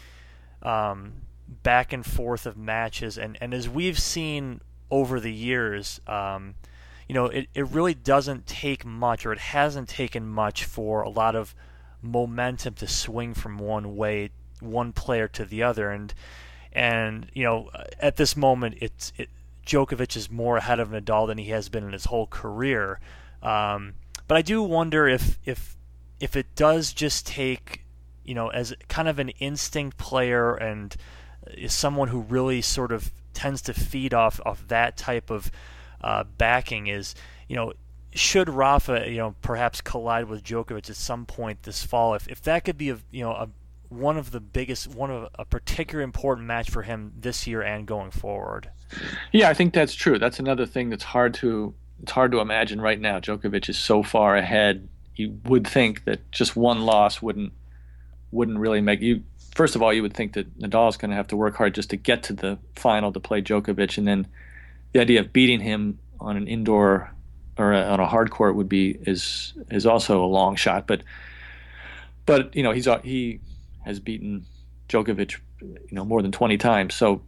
um, 0.68 1.14
back 1.62 1.94
and 1.94 2.04
forth 2.04 2.48
of 2.48 2.58
matches. 2.58 3.20
And, 3.20 3.38
and 3.40 3.54
as 3.54 3.70
we've 3.70 4.00
seen 4.00 4.62
over 4.90 5.20
the 5.20 5.34
years, 5.34 6.02
um, 6.08 6.56
you 7.08 7.14
know, 7.14 7.26
it, 7.26 7.50
it 7.54 7.68
really 7.68 7.94
doesn't 7.94 8.48
take 8.48 8.84
much, 8.84 9.28
or 9.28 9.32
it 9.32 9.40
hasn't 9.40 9.90
taken 9.90 10.28
much 10.28 10.64
for 10.64 11.04
a 11.04 11.10
lot 11.10 11.36
of 11.36 11.54
momentum 12.02 12.74
to 12.76 12.88
swing 12.88 13.36
from 13.36 13.60
one 13.60 13.96
way, 13.96 14.32
one 14.60 14.94
player 14.94 15.28
to 15.30 15.46
the 15.46 15.64
other. 15.64 15.92
And 15.92 16.14
And 16.74 17.28
you 17.34 17.44
know, 17.44 17.70
at 18.00 18.18
this 18.18 18.36
moment, 18.36 18.78
it's 18.82 19.14
it, 19.18 19.30
Djokovic 19.66 20.16
is 20.16 20.32
more 20.32 20.58
ahead 20.58 20.80
of 20.80 20.90
Nadal 20.90 21.28
than 21.28 21.38
he 21.38 21.50
has 21.50 21.70
been 21.70 21.84
in 21.84 21.92
his 21.92 22.06
whole 22.06 22.28
career. 22.28 23.00
Um, 23.44 23.96
but 24.28 24.38
I 24.38 24.42
do 24.42 24.64
wonder 24.64 25.08
if 25.08 25.40
if 25.46 25.76
if 26.20 26.36
it 26.36 26.56
does 26.56 26.94
just 26.94 27.28
take 27.28 27.84
you 28.24 28.34
know 28.34 28.50
as 28.50 28.74
kind 28.88 29.08
of 29.08 29.20
an 29.20 29.30
instinct 29.40 29.98
player 29.98 30.54
and 30.56 30.96
is 31.54 31.74
someone 31.74 32.10
who 32.10 32.22
really 32.22 32.62
sort 32.62 32.92
of 32.92 33.12
tends 33.34 33.62
to 33.64 33.74
feed 33.74 34.14
off 34.14 34.40
off 34.46 34.68
that 34.68 34.98
type 34.98 35.30
of 35.30 35.52
uh, 36.02 36.24
backing 36.38 36.88
is 36.88 37.16
you 37.48 37.56
know 37.56 37.74
should 38.14 38.50
Rafa 38.50 39.10
you 39.10 39.18
know 39.18 39.36
perhaps 39.42 39.82
collide 39.82 40.26
with 40.28 40.44
Djokovic 40.44 40.90
at 40.90 40.96
some 40.96 41.26
point 41.26 41.64
this 41.64 41.84
fall 41.84 42.14
if 42.16 42.28
if 42.28 42.42
that 42.44 42.66
could 42.66 42.78
be 42.78 42.90
a 42.90 42.98
you 43.12 43.24
know 43.24 43.32
a 43.32 43.50
one 43.90 44.18
of 44.18 44.32
the 44.32 44.40
biggest, 44.40 44.88
one 44.88 45.12
of 45.12 45.30
a 45.36 45.46
particular 45.46 46.04
important 46.04 46.48
match 46.48 46.70
for 46.70 46.84
him 46.84 47.14
this 47.18 47.48
year 47.48 47.62
and 47.62 47.86
going 47.86 48.12
forward. 48.12 48.70
Yeah, 49.32 49.50
I 49.50 49.54
think 49.54 49.74
that's 49.74 49.94
true. 49.94 50.20
That's 50.20 50.40
another 50.40 50.66
thing 50.66 50.90
that's 50.90 51.04
hard 51.04 51.34
to 51.36 51.74
it's 52.02 52.12
hard 52.12 52.32
to 52.32 52.40
imagine 52.40 52.80
right 52.80 53.00
now. 53.00 53.20
Djokovic 53.20 53.70
is 53.70 53.78
so 53.78 54.04
far 54.04 54.36
ahead. 54.36 54.88
You 55.16 55.40
would 55.46 55.68
think 55.68 56.06
that 56.06 56.32
just 56.32 56.56
one 56.56 56.82
loss 56.82 57.22
wouldn't 57.22 57.54
wouldn't 58.32 58.60
really 58.60 58.82
make 58.82 59.02
you. 59.02 59.24
First 59.56 59.76
of 59.76 59.82
all, 59.82 59.92
you 59.92 60.04
would 60.04 60.14
think 60.14 60.34
that 60.34 60.60
Nadal 60.60 60.90
is 60.90 60.98
going 60.98 61.10
to 61.10 61.18
have 61.18 61.28
to 61.30 61.36
work 61.36 61.56
hard 61.56 61.74
just 61.74 61.90
to 61.90 61.98
get 61.98 62.24
to 62.24 62.34
the 62.34 62.60
final 62.76 63.12
to 63.12 63.20
play 63.20 63.42
Djokovic, 63.42 63.98
and 63.98 64.08
then 64.08 64.28
the 64.94 65.00
idea 65.00 65.20
of 65.22 65.34
beating 65.34 65.60
him 65.60 65.98
on 66.20 66.38
an 66.38 66.48
indoor 66.48 67.12
or 67.58 67.74
a, 67.74 67.82
on 67.82 68.00
a 68.00 68.06
hard 68.06 68.30
court 68.30 68.56
would 68.56 68.70
be 68.70 68.98
is 69.02 69.54
is 69.72 69.86
also 69.86 70.24
a 70.24 70.28
long 70.28 70.56
shot. 70.56 70.86
But 70.86 71.02
but 72.26 72.56
you 72.56 72.62
know 72.62 72.72
he's 72.72 72.88
he 73.04 73.40
has 73.88 74.00
beaten 74.00 74.46
Djokovic, 74.90 75.38
you 75.62 75.80
know, 75.92 76.06
more 76.06 76.22
than 76.22 76.32
20 76.32 76.58
times. 76.58 76.96
So, 76.96 77.22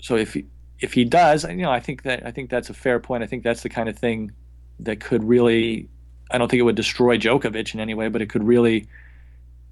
so 0.00 0.16
if 0.16 0.34
he, 0.34 0.46
if 0.80 0.92
he 0.94 1.04
does, 1.04 1.44
you 1.44 1.56
know, 1.56 1.70
I 1.70 1.80
think 1.80 2.02
that 2.02 2.26
I 2.26 2.30
think 2.30 2.50
that's 2.50 2.70
a 2.70 2.74
fair 2.74 2.98
point. 2.98 3.22
I 3.22 3.26
think 3.26 3.42
that's 3.42 3.62
the 3.62 3.68
kind 3.68 3.88
of 3.88 3.98
thing 3.98 4.32
that 4.80 5.00
could 5.00 5.22
really, 5.22 5.88
I 6.30 6.38
don't 6.38 6.50
think 6.50 6.60
it 6.60 6.64
would 6.64 6.76
destroy 6.76 7.18
Djokovic 7.18 7.74
in 7.74 7.80
any 7.80 7.94
way, 7.94 8.08
but 8.08 8.22
it 8.22 8.30
could 8.30 8.42
really 8.42 8.88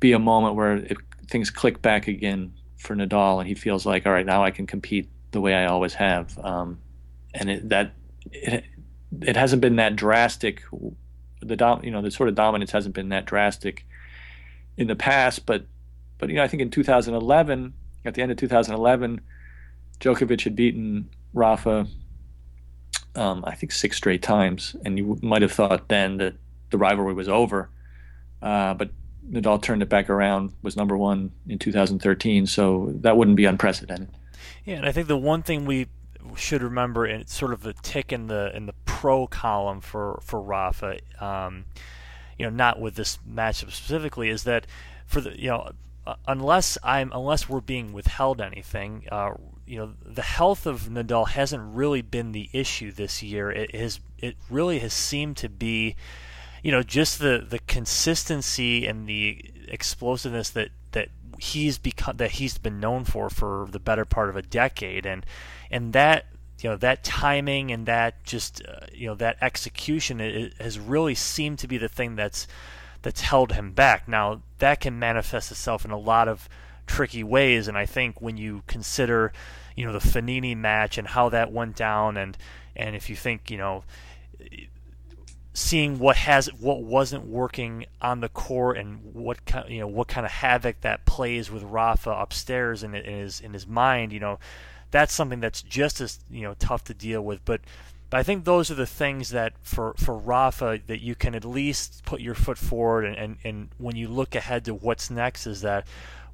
be 0.00 0.12
a 0.12 0.18
moment 0.18 0.54
where 0.54 0.76
it, 0.76 0.96
things 1.26 1.50
click 1.50 1.82
back 1.82 2.08
again 2.08 2.52
for 2.76 2.94
Nadal, 2.94 3.40
and 3.40 3.48
he 3.48 3.54
feels 3.54 3.84
like, 3.84 4.06
all 4.06 4.12
right, 4.12 4.26
now 4.26 4.44
I 4.44 4.50
can 4.50 4.66
compete 4.66 5.08
the 5.30 5.40
way 5.40 5.54
I 5.54 5.66
always 5.66 5.94
have. 5.94 6.38
Um, 6.38 6.78
and 7.34 7.50
it, 7.50 7.68
that 7.70 7.92
it, 8.32 8.64
it 9.22 9.36
hasn't 9.36 9.62
been 9.62 9.76
that 9.76 9.96
drastic. 9.96 10.62
The 11.40 11.56
dom, 11.56 11.84
you 11.84 11.90
know, 11.90 12.02
the 12.02 12.10
sort 12.10 12.28
of 12.28 12.34
dominance 12.34 12.70
hasn't 12.70 12.94
been 12.94 13.08
that 13.10 13.24
drastic 13.24 13.86
in 14.76 14.86
the 14.86 14.96
past, 14.96 15.46
but 15.46 15.66
but 16.18 16.28
you 16.28 16.36
know, 16.36 16.42
I 16.42 16.48
think 16.48 16.62
in 16.62 16.70
2011, 16.70 17.72
at 18.04 18.14
the 18.14 18.22
end 18.22 18.30
of 18.30 18.38
2011, 18.38 19.20
Djokovic 20.00 20.42
had 20.42 20.56
beaten 20.56 21.08
Rafa, 21.34 21.86
um, 23.14 23.44
I 23.46 23.54
think 23.54 23.72
six 23.72 23.96
straight 23.96 24.22
times, 24.22 24.76
and 24.84 24.98
you 24.98 25.18
might 25.22 25.42
have 25.42 25.52
thought 25.52 25.88
then 25.88 26.18
that 26.18 26.34
the 26.70 26.78
rivalry 26.78 27.14
was 27.14 27.28
over. 27.28 27.70
Uh, 28.40 28.74
but 28.74 28.90
Nadal 29.30 29.60
turned 29.60 29.82
it 29.82 29.88
back 29.88 30.08
around, 30.08 30.52
was 30.62 30.76
number 30.76 30.96
one 30.96 31.32
in 31.48 31.58
2013, 31.58 32.46
so 32.46 32.92
that 33.00 33.16
wouldn't 33.16 33.36
be 33.36 33.44
unprecedented. 33.44 34.08
Yeah, 34.64 34.76
and 34.76 34.86
I 34.86 34.92
think 34.92 35.08
the 35.08 35.16
one 35.16 35.42
thing 35.42 35.64
we 35.64 35.88
should 36.36 36.62
remember, 36.62 37.04
and 37.04 37.20
it's 37.20 37.34
sort 37.34 37.52
of 37.52 37.66
a 37.66 37.72
tick 37.72 38.12
in 38.12 38.28
the 38.28 38.54
in 38.54 38.66
the 38.66 38.74
pro 38.84 39.26
column 39.26 39.80
for 39.80 40.20
for 40.22 40.40
Rafa, 40.40 40.98
um, 41.20 41.64
you 42.38 42.46
know, 42.46 42.50
not 42.50 42.80
with 42.80 42.94
this 42.94 43.18
matchup 43.28 43.72
specifically, 43.72 44.28
is 44.28 44.44
that 44.44 44.66
for 45.06 45.20
the 45.20 45.38
you 45.38 45.48
know 45.48 45.72
unless 46.26 46.78
I'm 46.82 47.12
unless 47.12 47.48
we're 47.48 47.60
being 47.60 47.92
withheld 47.92 48.40
anything, 48.40 49.06
uh, 49.10 49.34
you 49.66 49.78
know, 49.78 49.92
the 50.04 50.22
health 50.22 50.66
of 50.66 50.82
Nadal 50.82 51.28
hasn't 51.28 51.74
really 51.74 52.02
been 52.02 52.32
the 52.32 52.48
issue 52.52 52.92
this 52.92 53.22
year. 53.22 53.50
It 53.50 53.74
has 53.74 54.00
it 54.18 54.36
really 54.50 54.78
has 54.80 54.92
seemed 54.92 55.36
to 55.38 55.48
be, 55.48 55.96
you 56.62 56.72
know, 56.72 56.82
just 56.82 57.18
the 57.18 57.44
the 57.48 57.58
consistency 57.60 58.86
and 58.86 59.08
the 59.08 59.50
explosiveness 59.68 60.50
that 60.50 60.70
that 60.92 61.08
he's 61.38 61.78
become 61.78 62.16
that 62.16 62.32
he's 62.32 62.58
been 62.58 62.80
known 62.80 63.04
for 63.04 63.28
for 63.30 63.68
the 63.70 63.80
better 63.80 64.04
part 64.04 64.28
of 64.28 64.36
a 64.36 64.42
decade, 64.42 65.06
and 65.06 65.24
and 65.70 65.92
that 65.92 66.26
you 66.60 66.70
know 66.70 66.76
that 66.76 67.04
timing 67.04 67.70
and 67.70 67.86
that 67.86 68.24
just 68.24 68.62
uh, 68.66 68.86
you 68.92 69.06
know 69.06 69.14
that 69.14 69.36
execution 69.40 70.20
it, 70.20 70.34
it 70.34 70.54
has 70.60 70.78
really 70.78 71.14
seemed 71.14 71.58
to 71.58 71.68
be 71.68 71.78
the 71.78 71.88
thing 71.88 72.16
that's 72.16 72.46
that's 73.02 73.20
held 73.20 73.52
him 73.52 73.72
back. 73.72 74.08
Now, 74.08 74.42
that 74.58 74.80
can 74.80 74.98
manifest 74.98 75.50
itself 75.50 75.84
in 75.84 75.90
a 75.90 75.98
lot 75.98 76.28
of 76.28 76.48
tricky 76.86 77.22
ways, 77.22 77.68
and 77.68 77.76
I 77.76 77.86
think 77.86 78.20
when 78.20 78.36
you 78.36 78.62
consider, 78.66 79.32
you 79.76 79.84
know, 79.84 79.92
the 79.92 79.98
Fognini 79.98 80.56
match 80.56 80.98
and 80.98 81.08
how 81.08 81.28
that 81.28 81.52
went 81.52 81.76
down, 81.76 82.16
and 82.16 82.36
and 82.74 82.96
if 82.96 83.10
you 83.10 83.16
think, 83.16 83.50
you 83.50 83.58
know, 83.58 83.84
seeing 85.52 85.98
what 85.98 86.16
has 86.16 86.46
what 86.54 86.82
wasn't 86.82 87.26
working 87.26 87.84
on 88.00 88.20
the 88.20 88.28
court 88.28 88.78
and 88.78 89.00
what 89.12 89.44
kind 89.44 89.68
you 89.68 89.80
know 89.80 89.88
what 89.88 90.08
kind 90.08 90.24
of 90.24 90.30
havoc 90.30 90.80
that 90.82 91.04
plays 91.04 91.50
with 91.50 91.62
Rafa 91.64 92.10
upstairs 92.10 92.82
in, 92.82 92.94
in 92.94 93.04
his 93.04 93.40
in 93.40 93.52
his 93.52 93.66
mind, 93.66 94.12
you 94.12 94.20
know, 94.20 94.38
that's 94.90 95.12
something 95.12 95.40
that's 95.40 95.62
just 95.62 96.00
as 96.00 96.20
you 96.30 96.42
know 96.42 96.54
tough 96.58 96.84
to 96.84 96.94
deal 96.94 97.22
with, 97.22 97.44
but 97.44 97.60
but 98.10 98.18
I 98.18 98.22
think 98.22 98.44
those 98.44 98.70
are 98.70 98.74
the 98.74 98.86
things 98.86 99.30
that 99.30 99.52
for, 99.62 99.94
for 99.96 100.16
Rafa 100.16 100.80
that 100.86 101.00
you 101.00 101.14
can 101.14 101.34
at 101.34 101.44
least 101.44 102.04
put 102.04 102.20
your 102.20 102.34
foot 102.34 102.58
forward 102.58 103.04
and, 103.04 103.16
and, 103.16 103.36
and 103.44 103.68
when 103.78 103.96
you 103.96 104.08
look 104.08 104.34
ahead 104.34 104.64
to 104.66 104.74
what's 104.74 105.10
next 105.10 105.46
is 105.46 105.60
that 105.62 105.86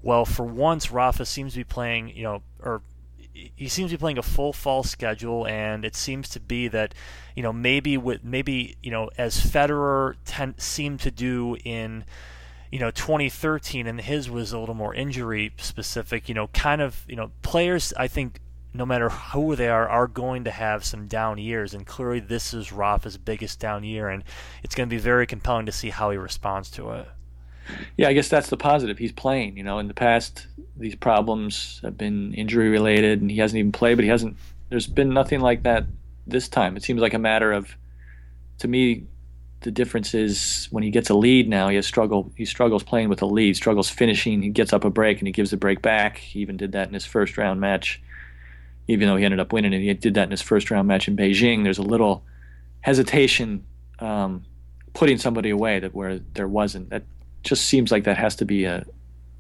well 0.02 0.24
for 0.24 0.44
once 0.44 0.90
Rafa 0.90 1.26
seems 1.26 1.52
to 1.52 1.60
be 1.60 1.64
playing 1.64 2.08
you 2.08 2.22
know 2.22 2.42
or 2.60 2.82
he 3.34 3.68
seems 3.68 3.90
to 3.90 3.96
be 3.96 4.00
playing 4.00 4.18
a 4.18 4.22
full 4.22 4.52
fall 4.52 4.84
schedule 4.84 5.46
and 5.46 5.84
it 5.84 5.96
seems 5.96 6.28
to 6.30 6.40
be 6.40 6.68
that 6.68 6.94
you 7.34 7.42
know 7.42 7.52
maybe 7.52 7.96
with 7.96 8.22
maybe 8.22 8.76
you 8.82 8.90
know 8.90 9.10
as 9.18 9.36
Federer 9.38 10.14
ten, 10.24 10.54
seemed 10.56 11.00
to 11.00 11.10
do 11.10 11.56
in 11.64 12.04
you 12.70 12.78
know 12.78 12.92
2013 12.92 13.88
and 13.88 14.00
his 14.00 14.30
was 14.30 14.52
a 14.52 14.58
little 14.58 14.74
more 14.74 14.94
injury 14.94 15.52
specific 15.58 16.28
you 16.28 16.34
know 16.34 16.46
kind 16.48 16.80
of 16.80 17.04
you 17.08 17.16
know 17.16 17.32
players 17.42 17.92
I 17.96 18.06
think 18.06 18.38
no 18.74 18.84
matter 18.84 19.08
who 19.08 19.54
they 19.54 19.68
are, 19.68 19.88
are 19.88 20.08
going 20.08 20.44
to 20.44 20.50
have 20.50 20.84
some 20.84 21.06
down 21.06 21.38
years. 21.38 21.72
And 21.72 21.86
clearly, 21.86 22.18
this 22.18 22.52
is 22.52 22.72
Rafa's 22.72 23.16
biggest 23.16 23.60
down 23.60 23.84
year, 23.84 24.08
and 24.08 24.24
it's 24.64 24.74
going 24.74 24.88
to 24.88 24.94
be 24.94 25.00
very 25.00 25.26
compelling 25.26 25.66
to 25.66 25.72
see 25.72 25.90
how 25.90 26.10
he 26.10 26.16
responds 26.16 26.70
to 26.72 26.90
it. 26.90 27.08
Yeah, 27.96 28.08
I 28.08 28.12
guess 28.12 28.28
that's 28.28 28.50
the 28.50 28.56
positive. 28.56 28.98
He's 28.98 29.12
playing. 29.12 29.56
You 29.56 29.62
know, 29.62 29.78
in 29.78 29.86
the 29.86 29.94
past, 29.94 30.48
these 30.76 30.96
problems 30.96 31.80
have 31.82 31.96
been 31.96 32.34
injury 32.34 32.68
related, 32.68 33.20
and 33.22 33.30
he 33.30 33.38
hasn't 33.38 33.58
even 33.58 33.72
played. 33.72 33.94
But 33.94 34.04
he 34.04 34.10
hasn't. 34.10 34.36
There's 34.70 34.88
been 34.88 35.14
nothing 35.14 35.40
like 35.40 35.62
that 35.62 35.86
this 36.26 36.48
time. 36.48 36.76
It 36.76 36.82
seems 36.82 37.00
like 37.00 37.14
a 37.14 37.18
matter 37.18 37.52
of, 37.52 37.76
to 38.58 38.66
me, 38.66 39.04
the 39.60 39.70
difference 39.70 40.14
is 40.14 40.66
when 40.72 40.82
he 40.82 40.90
gets 40.90 41.10
a 41.10 41.14
lead 41.14 41.48
now, 41.48 41.68
he 41.68 41.76
has 41.76 41.86
struggle. 41.86 42.32
He 42.36 42.44
struggles 42.44 42.82
playing 42.82 43.08
with 43.08 43.22
a 43.22 43.26
lead, 43.26 43.56
struggles 43.56 43.88
finishing. 43.88 44.42
He 44.42 44.50
gets 44.50 44.72
up 44.72 44.84
a 44.84 44.90
break 44.90 45.20
and 45.20 45.28
he 45.28 45.32
gives 45.32 45.52
the 45.52 45.56
break 45.56 45.80
back. 45.80 46.18
He 46.18 46.40
even 46.40 46.56
did 46.56 46.72
that 46.72 46.88
in 46.88 46.94
his 46.94 47.06
first 47.06 47.38
round 47.38 47.60
match 47.60 48.02
even 48.88 49.08
though 49.08 49.16
he 49.16 49.24
ended 49.24 49.40
up 49.40 49.52
winning 49.52 49.72
it. 49.72 49.80
He 49.80 49.92
did 49.94 50.14
that 50.14 50.24
in 50.24 50.30
his 50.30 50.42
first 50.42 50.70
round 50.70 50.88
match 50.88 51.08
in 51.08 51.16
Beijing. 51.16 51.64
There's 51.64 51.78
a 51.78 51.82
little 51.82 52.24
hesitation 52.80 53.64
um, 53.98 54.44
putting 54.92 55.18
somebody 55.18 55.50
away 55.50 55.78
that 55.80 55.94
where 55.94 56.18
there 56.18 56.48
wasn't. 56.48 56.90
That 56.90 57.04
just 57.42 57.64
seems 57.66 57.90
like 57.90 58.04
that 58.04 58.16
has 58.16 58.36
to 58.36 58.44
be 58.44 58.64
a, 58.64 58.84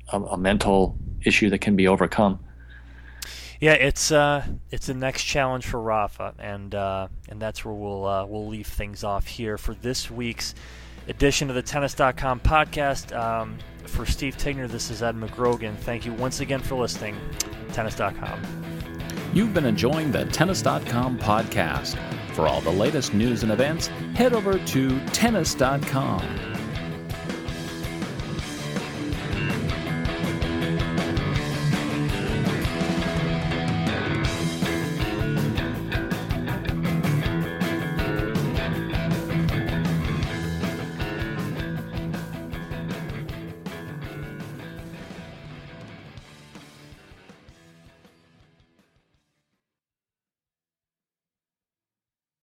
a, 0.08 0.20
a 0.20 0.36
mental 0.36 0.96
issue 1.24 1.50
that 1.50 1.60
can 1.60 1.76
be 1.76 1.88
overcome. 1.88 2.38
Yeah, 3.60 3.74
it's 3.74 4.10
uh, 4.12 4.44
it's 4.70 4.86
the 4.86 4.94
next 4.94 5.24
challenge 5.24 5.64
for 5.64 5.80
Rafa, 5.80 6.34
and 6.38 6.74
uh, 6.74 7.08
and 7.28 7.40
that's 7.40 7.64
where 7.64 7.72
we'll 7.72 8.04
uh, 8.04 8.26
we'll 8.26 8.48
leave 8.48 8.66
things 8.66 9.04
off 9.04 9.26
here 9.26 9.56
for 9.56 9.74
this 9.74 10.10
week's 10.10 10.54
edition 11.08 11.48
of 11.48 11.54
the 11.54 11.62
Tennis.com 11.62 12.40
podcast. 12.40 13.16
Um, 13.16 13.58
for 13.86 14.06
Steve 14.06 14.36
Tignor, 14.36 14.68
this 14.68 14.90
is 14.90 15.02
Ed 15.02 15.14
McGrogan. 15.14 15.76
Thank 15.76 16.04
you 16.04 16.12
once 16.12 16.40
again 16.40 16.60
for 16.60 16.74
listening. 16.74 17.16
Tennis.com. 17.72 18.83
You've 19.34 19.52
been 19.52 19.66
enjoying 19.66 20.12
the 20.12 20.24
Tennis.com 20.26 21.18
podcast. 21.18 21.98
For 22.34 22.46
all 22.46 22.60
the 22.60 22.70
latest 22.70 23.14
news 23.14 23.42
and 23.42 23.50
events, 23.50 23.88
head 24.14 24.32
over 24.32 24.60
to 24.60 25.00
Tennis.com. 25.06 26.53